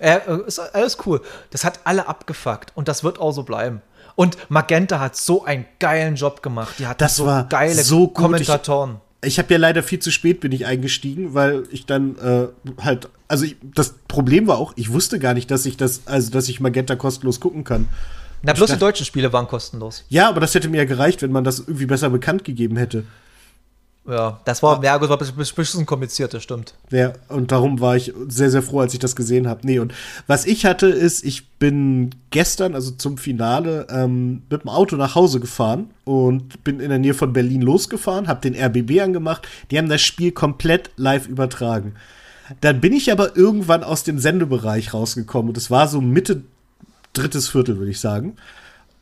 Äh, 0.00 0.18
ist 0.46 0.58
alles 0.58 0.98
cool. 1.06 1.20
Das 1.50 1.64
hat 1.64 1.78
alle 1.84 2.08
abgefuckt 2.08 2.72
und 2.74 2.88
das 2.88 3.04
wird 3.04 3.20
auch 3.20 3.30
so 3.32 3.44
bleiben. 3.44 3.80
Und 4.16 4.36
Magenta 4.50 4.98
hat 4.98 5.16
so 5.16 5.44
einen 5.44 5.66
geilen 5.78 6.16
Job 6.16 6.42
gemacht. 6.42 6.74
Die 6.78 6.86
hat 6.88 7.00
Das 7.00 7.16
so 7.16 7.26
war 7.26 7.44
geile 7.48 7.80
so 7.82 8.08
gut. 8.08 8.14
Kommentatoren. 8.14 8.96
Ich 9.24 9.38
habe 9.38 9.52
ja 9.54 9.58
leider 9.58 9.82
viel 9.82 10.00
zu 10.00 10.10
spät 10.10 10.40
bin 10.40 10.52
ich 10.52 10.66
eingestiegen, 10.66 11.32
weil 11.32 11.62
ich 11.70 11.86
dann 11.86 12.16
äh, 12.18 12.48
halt, 12.82 13.08
also 13.28 13.44
ich, 13.44 13.56
das 13.62 13.94
Problem 14.08 14.46
war 14.48 14.58
auch, 14.58 14.72
ich 14.76 14.92
wusste 14.92 15.18
gar 15.18 15.32
nicht, 15.32 15.50
dass 15.50 15.64
ich 15.64 15.76
das, 15.76 16.02
also 16.06 16.30
dass 16.30 16.48
ich 16.48 16.60
Magenta 16.60 16.94
kostenlos 16.96 17.40
gucken 17.40 17.64
kann. 17.64 17.88
Na, 18.44 18.52
bloß 18.52 18.70
die 18.70 18.78
deutschen 18.78 19.06
Spiele 19.06 19.32
waren 19.32 19.46
kostenlos. 19.46 20.04
Ja, 20.08 20.28
aber 20.28 20.40
das 20.40 20.54
hätte 20.54 20.68
mir 20.68 20.78
ja 20.78 20.84
gereicht, 20.84 21.22
wenn 21.22 21.32
man 21.32 21.44
das 21.44 21.60
irgendwie 21.60 21.86
besser 21.86 22.10
bekannt 22.10 22.44
gegeben 22.44 22.76
hätte. 22.76 23.04
Ja, 24.06 24.38
das 24.44 24.62
war, 24.62 24.84
ja, 24.84 24.98
gut, 24.98 25.08
war 25.08 25.18
ein 25.18 25.34
bisschen 25.34 25.86
kompliziert, 25.86 26.34
das 26.34 26.42
stimmt. 26.42 26.74
Ja, 26.90 27.14
und 27.28 27.52
darum 27.52 27.80
war 27.80 27.96
ich 27.96 28.12
sehr, 28.28 28.50
sehr 28.50 28.62
froh, 28.62 28.80
als 28.80 28.92
ich 28.92 28.98
das 28.98 29.16
gesehen 29.16 29.48
habe. 29.48 29.60
Nee, 29.64 29.78
und 29.78 29.94
was 30.26 30.44
ich 30.44 30.66
hatte, 30.66 30.88
ist, 30.88 31.24
ich 31.24 31.48
bin 31.52 32.10
gestern, 32.28 32.74
also 32.74 32.90
zum 32.90 33.16
Finale, 33.16 33.86
ähm, 33.88 34.42
mit 34.50 34.62
dem 34.62 34.68
Auto 34.68 34.96
nach 34.96 35.14
Hause 35.14 35.40
gefahren 35.40 35.88
und 36.04 36.62
bin 36.64 36.80
in 36.80 36.90
der 36.90 36.98
Nähe 36.98 37.14
von 37.14 37.32
Berlin 37.32 37.62
losgefahren, 37.62 38.28
habe 38.28 38.42
den 38.42 38.54
RBB 38.54 39.00
angemacht. 39.00 39.48
Die 39.70 39.78
haben 39.78 39.88
das 39.88 40.02
Spiel 40.02 40.32
komplett 40.32 40.90
live 40.96 41.26
übertragen. 41.26 41.94
Dann 42.60 42.82
bin 42.82 42.92
ich 42.92 43.10
aber 43.10 43.38
irgendwann 43.38 43.82
aus 43.82 44.04
dem 44.04 44.18
Sendebereich 44.18 44.92
rausgekommen 44.92 45.48
und 45.48 45.56
es 45.56 45.70
war 45.70 45.88
so 45.88 46.02
Mitte 46.02 46.42
drittes 47.14 47.48
Viertel, 47.48 47.78
würde 47.78 47.90
ich 47.90 48.00
sagen. 48.00 48.36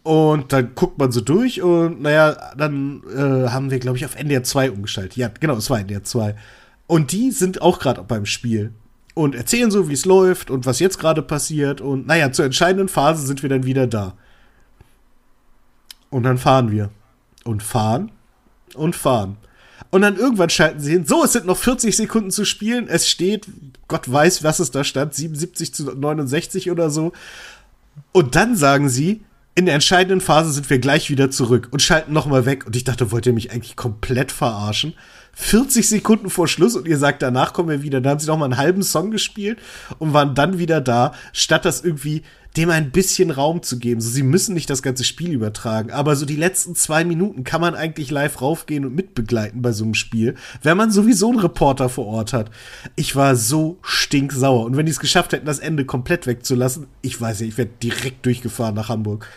Und 0.03 0.53
dann 0.53 0.75
guckt 0.75 0.99
man 0.99 1.13
so 1.13 1.21
durch 1.21 1.63
und 1.63 2.03
naja, 2.03 2.37
dann 2.57 3.03
äh, 3.15 3.49
haben 3.49 3.71
wir, 3.71 3.79
glaube 3.79 3.97
ich, 3.97 4.05
auf 4.05 4.17
NDR 4.17 4.43
2 4.43 4.73
umgeschaltet. 4.73 5.17
Ja, 5.17 5.31
genau, 5.39 5.57
es 5.57 5.71
war 5.71 5.79
NDR 5.79 6.03
2. 6.03 6.35
Und 6.89 7.13
die 7.13 7.31
sind 7.31 7.63
auch 7.63 7.79
gerade 7.79 8.03
beim 8.03 8.27
Spiel 8.27 8.73
und 9.15 9.35
erzählen 9.35 9.71
so, 9.71 9.89
wie 9.89 9.95
es 9.95 10.05
läuft 10.05 10.51
und 10.51 10.67
was 10.67 10.81
jetzt 10.81 10.99
gerade 10.99 11.23
passiert. 11.23 11.81
Und 11.81 12.07
naja, 12.07 12.33
zur 12.33 12.45
entscheidenden 12.45 12.89
Phase 12.89 13.27
sind 13.27 13.43
wir 13.43 13.49
dann 13.49 13.65
wieder 13.65 13.87
da. 13.87 14.15
Und 16.11 16.25
dann 16.25 16.39
fahren 16.39 16.71
wir. 16.71 16.91
Und 17.45 17.63
fahren 17.63 18.11
und 18.75 18.97
fahren. 18.97 19.37
Und 19.91 20.03
dann 20.03 20.17
irgendwann 20.17 20.51
schalten 20.51 20.81
sie 20.81 20.93
hin. 20.93 21.07
So, 21.07 21.25
es 21.25 21.33
sind 21.33 21.47
noch 21.47 21.57
40 21.57 21.97
Sekunden 21.97 22.31
zu 22.31 22.45
spielen. 22.45 22.89
Es 22.89 23.09
steht, 23.09 23.47
Gott 23.89 24.11
weiß, 24.11 24.43
was 24.43 24.59
es 24.59 24.71
da 24.71 24.85
stand, 24.85 25.15
77 25.15 25.75
zu 25.75 25.85
69 25.85 26.71
oder 26.71 26.89
so. 26.89 27.13
Und 28.13 28.35
dann 28.35 28.57
sagen 28.57 28.89
sie, 28.89 29.25
in 29.55 29.67
der 29.67 29.75
entscheidenden 29.75 30.21
Phase 30.21 30.51
sind 30.53 30.71
wir 30.71 30.79
gleich 30.79 31.11
wieder 31.11 31.31
zurück 31.31 31.69
und 31.71 31.83
schalten 31.83 32.13
nochmal 32.13 32.47
weg. 32.47 32.67
Und 32.67 32.77
ich 32.77 32.85
dachte, 32.85 33.11
wollt 33.11 33.27
ihr 33.27 33.33
mich 33.33 33.51
eigentlich 33.51 33.77
komplett 33.77 34.33
verarschen? 34.33 34.95
40 35.35 35.89
Sekunden 35.89 36.31
vor 36.31 36.47
Schluss 36.47 36.77
und 36.77 36.87
ihr 36.87 36.99
sagt, 36.99 37.23
danach 37.23 37.53
kommen 37.53 37.71
wir 37.71 37.83
wieder. 37.83 38.01
Dann 38.01 38.13
haben 38.13 38.21
sie 38.21 38.27
noch 38.27 38.39
mal 38.39 38.45
einen 38.45 38.59
halben 38.59 38.83
Song 38.83 39.11
gespielt 39.11 39.59
und 39.99 40.13
waren 40.13 40.35
dann 40.35 40.59
wieder 40.59 40.81
da, 40.81 41.15
statt 41.33 41.65
das 41.65 41.83
irgendwie 41.83 42.23
dem 42.57 42.69
ein 42.69 42.91
bisschen 42.91 43.31
Raum 43.31 43.63
zu 43.63 43.79
geben. 43.79 44.01
So, 44.01 44.11
sie 44.11 44.23
müssen 44.23 44.55
nicht 44.55 44.69
das 44.69 44.83
ganze 44.83 45.05
Spiel 45.05 45.33
übertragen, 45.33 45.91
aber 45.91 46.17
so 46.17 46.27
die 46.27 46.37
letzten 46.37 46.75
zwei 46.75 47.03
Minuten 47.05 47.45
kann 47.45 47.63
man 47.63 47.75
eigentlich 47.75 48.11
live 48.11 48.43
raufgehen 48.43 48.85
und 48.85 48.95
mitbegleiten 48.95 49.63
bei 49.63 49.73
so 49.73 49.85
einem 49.85 49.95
Spiel, 49.95 50.35
wenn 50.63 50.77
man 50.77 50.91
sowieso 50.91 51.31
einen 51.31 51.41
Reporter 51.41 51.89
vor 51.89 52.07
Ort 52.07 52.35
hat. 52.35 52.51
Ich 52.95 53.17
war 53.17 53.37
so 53.37 53.79
stinksauer. 53.83 54.67
Und 54.67 54.77
wenn 54.77 54.87
die 54.87 54.93
es 54.93 55.01
geschafft 55.01 55.33
hätten, 55.33 55.47
das 55.47 55.61
Ende 55.61 55.87
komplett 55.87 56.27
wegzulassen, 56.27 56.89
ich 57.01 57.19
weiß 57.19 57.41
nicht, 57.41 57.51
ich 57.51 57.59
wäre 57.59 57.69
direkt 57.83 58.27
durchgefahren 58.27 58.75
nach 58.75 58.91
Hamburg. 58.91 59.29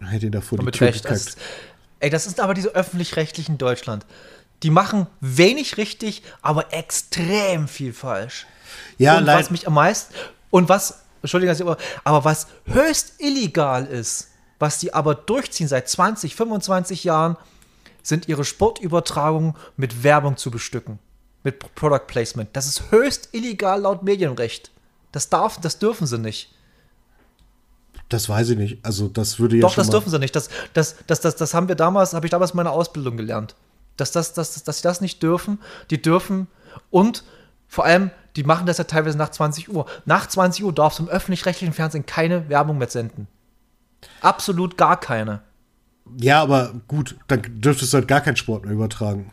Hätte 0.00 0.30
davor 0.30 0.58
die 0.58 0.64
Mit 0.64 0.76
Tür 0.76 0.88
Recht. 0.88 1.02
gekackt. 1.02 1.26
Das, 1.26 1.36
ey, 2.00 2.10
das 2.10 2.26
ist 2.26 2.40
aber 2.40 2.54
diese 2.54 2.74
öffentlich-rechtlichen 2.74 3.58
Deutschland. 3.58 4.06
Die 4.62 4.70
machen 4.70 5.06
wenig 5.20 5.76
richtig, 5.76 6.22
aber 6.40 6.72
extrem 6.72 7.68
viel 7.68 7.92
falsch. 7.92 8.46
Ja, 8.98 9.18
und 9.18 9.26
was 9.26 9.50
mich 9.50 9.66
am 9.66 9.74
meisten 9.74 10.14
und 10.50 10.68
was 10.68 11.02
Entschuldigung, 11.22 11.76
aber, 12.04 12.24
was 12.24 12.48
höchst 12.66 13.14
illegal 13.20 13.86
ist, 13.86 14.30
was 14.58 14.78
die 14.78 14.92
aber 14.92 15.14
durchziehen 15.14 15.68
seit 15.68 15.88
20, 15.88 16.34
25 16.34 17.04
Jahren, 17.04 17.36
sind 18.02 18.28
ihre 18.28 18.44
Sportübertragungen 18.44 19.54
mit 19.76 20.02
Werbung 20.02 20.36
zu 20.36 20.50
bestücken, 20.50 20.98
mit 21.44 21.74
Product 21.76 22.06
Placement. 22.08 22.50
Das 22.54 22.66
ist 22.66 22.90
höchst 22.90 23.28
illegal 23.32 23.80
laut 23.82 24.02
Medienrecht. 24.02 24.72
Das 25.12 25.28
darf, 25.28 25.60
das 25.60 25.78
dürfen 25.78 26.06
sie 26.06 26.18
nicht. 26.18 26.52
Das 28.08 28.28
weiß 28.28 28.50
ich 28.50 28.58
nicht. 28.58 28.78
Also, 28.84 29.08
das 29.08 29.38
würde 29.38 29.56
ja 29.56 29.62
Doch, 29.62 29.74
das 29.74 29.90
dürfen 29.90 30.10
sie 30.10 30.18
nicht. 30.18 30.34
Das, 30.34 30.48
das, 30.74 30.96
das, 31.06 31.20
das, 31.20 31.36
das 31.36 31.54
haben 31.54 31.68
wir 31.68 31.76
damals, 31.76 32.12
habe 32.14 32.26
ich 32.26 32.30
damals 32.30 32.50
in 32.50 32.56
meiner 32.56 32.72
Ausbildung 32.72 33.16
gelernt. 33.16 33.54
Dass, 33.96 34.12
das, 34.12 34.32
dass, 34.32 34.62
dass 34.64 34.78
sie 34.78 34.82
das 34.82 35.00
nicht 35.00 35.22
dürfen. 35.22 35.58
Die 35.90 36.00
dürfen 36.00 36.46
und 36.90 37.24
vor 37.68 37.84
allem, 37.84 38.10
die 38.36 38.44
machen 38.44 38.66
das 38.66 38.78
ja 38.78 38.84
teilweise 38.84 39.16
nach 39.16 39.30
20 39.30 39.70
Uhr. 39.70 39.86
Nach 40.04 40.26
20 40.26 40.64
Uhr 40.64 40.72
darfst 40.72 40.98
du 40.98 41.04
im 41.04 41.08
öffentlich-rechtlichen 41.08 41.72
Fernsehen 41.72 42.06
keine 42.06 42.48
Werbung 42.48 42.78
mehr 42.78 42.88
senden. 42.88 43.28
Absolut 44.20 44.76
gar 44.76 44.98
keine. 44.98 45.40
Ja, 46.18 46.42
aber 46.42 46.74
gut, 46.88 47.16
dann 47.28 47.42
dürftest 47.60 47.92
du 47.92 47.98
halt 47.98 48.08
gar 48.08 48.20
keinen 48.20 48.36
Sport 48.36 48.64
mehr 48.64 48.74
übertragen. 48.74 49.32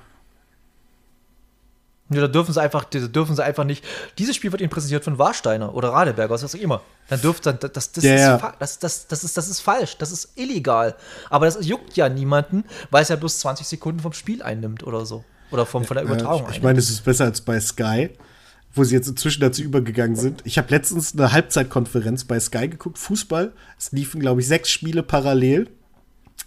Ja, 2.12 2.22
da 2.22 2.28
dürfen 2.28 2.54
sie 2.54 2.62
einfach, 2.62 2.86
da 2.86 3.00
dürfen 3.00 3.36
sie 3.36 3.44
einfach 3.44 3.64
nicht. 3.64 3.86
Dieses 4.18 4.36
Spiel 4.36 4.52
wird 4.52 4.62
ihnen 4.62 4.72
präsentiert 4.72 5.04
von 5.04 5.20
Warsteiner 5.20 5.76
oder 5.76 5.90
Radeberger, 5.90 6.34
was 6.34 6.44
auch 6.44 6.60
immer. 6.60 6.82
Dann 7.08 7.22
dürft 7.22 7.46
dann, 7.46 7.60
das, 7.60 7.92
das, 7.92 8.04
Ja, 8.04 8.36
ist, 8.36 8.44
das, 8.60 8.80
das, 8.80 9.08
das, 9.08 9.24
ist, 9.24 9.38
das 9.38 9.48
ist 9.48 9.60
falsch, 9.60 9.98
das 9.98 10.12
ist 10.12 10.30
illegal. 10.36 10.96
Aber 11.30 11.46
das 11.46 11.64
juckt 11.66 11.98
ja 11.98 12.10
niemanden, 12.10 12.64
weil 12.90 13.04
es 13.04 13.10
ja 13.10 13.16
bloß 13.16 13.40
20 13.40 13.68
Sekunden 13.68 14.00
vom 14.00 14.14
Spiel 14.14 14.42
einnimmt 14.42 14.84
oder 14.84 15.06
so. 15.06 15.24
Oder 15.52 15.66
vom, 15.66 15.86
von 15.86 15.96
der 15.96 16.04
Übertragung 16.04 16.44
Ja, 16.44 16.50
ich, 16.50 16.58
ich 16.58 16.64
meine, 16.64 16.80
es 16.80 16.90
ist 16.90 17.04
besser 17.04 17.26
als 17.26 17.42
bei 17.42 17.60
Sky, 17.60 18.10
wo 18.74 18.84
sie 18.84 18.96
jetzt 18.96 19.08
inzwischen 19.08 19.42
dazu 19.42 19.62
übergegangen 19.62 20.16
sind. 20.16 20.42
Ich 20.46 20.58
habe 20.58 20.70
letztens 20.70 21.14
eine 21.14 21.32
Halbzeitkonferenz 21.32 22.26
bei 22.26 22.40
Sky 22.40 22.70
geguckt, 22.70 22.98
Fußball. 22.98 23.54
Es 23.78 23.92
liefen, 23.92 24.20
glaube 24.20 24.42
ich, 24.42 24.48
sechs 24.48 24.70
Spiele 24.70 25.04
parallel. 25.04 25.70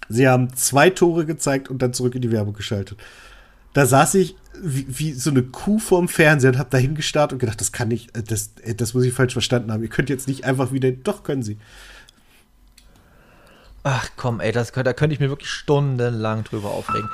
Sie 0.08 0.28
haben 0.28 0.54
zwei 0.56 0.90
Tore 0.90 1.24
gezeigt 1.24 1.68
und 1.68 1.82
dann 1.82 1.92
zurück 1.92 2.14
in 2.14 2.22
die 2.22 2.32
Werbung 2.32 2.54
geschaltet. 2.54 2.98
Da 3.72 3.86
saß 3.86 4.14
ich 4.14 4.36
wie, 4.62 4.86
wie 4.88 5.12
so 5.12 5.30
eine 5.30 5.42
Kuh 5.42 5.78
vorm 5.78 6.08
Fernseher 6.08 6.50
und 6.50 6.58
habe 6.58 6.70
da 6.70 6.78
hingestarrt 6.78 7.32
und 7.32 7.38
gedacht, 7.38 7.60
das 7.60 7.72
kann 7.72 7.88
nicht, 7.88 8.16
äh, 8.16 8.22
das, 8.22 8.52
äh, 8.62 8.74
das 8.74 8.94
muss 8.94 9.04
ich 9.04 9.12
falsch 9.12 9.32
verstanden 9.32 9.72
haben. 9.72 9.82
Ihr 9.82 9.88
könnt 9.88 10.10
jetzt 10.10 10.28
nicht 10.28 10.44
einfach 10.44 10.72
wieder, 10.72 10.90
doch 10.92 11.24
können 11.24 11.42
sie. 11.42 11.58
Ach 13.82 14.10
komm, 14.16 14.40
ey, 14.40 14.52
das, 14.52 14.70
da 14.70 14.92
könnte 14.92 15.14
ich 15.14 15.20
mir 15.20 15.28
wirklich 15.28 15.50
stundenlang 15.50 16.44
drüber 16.44 16.70
aufregen. 16.70 17.08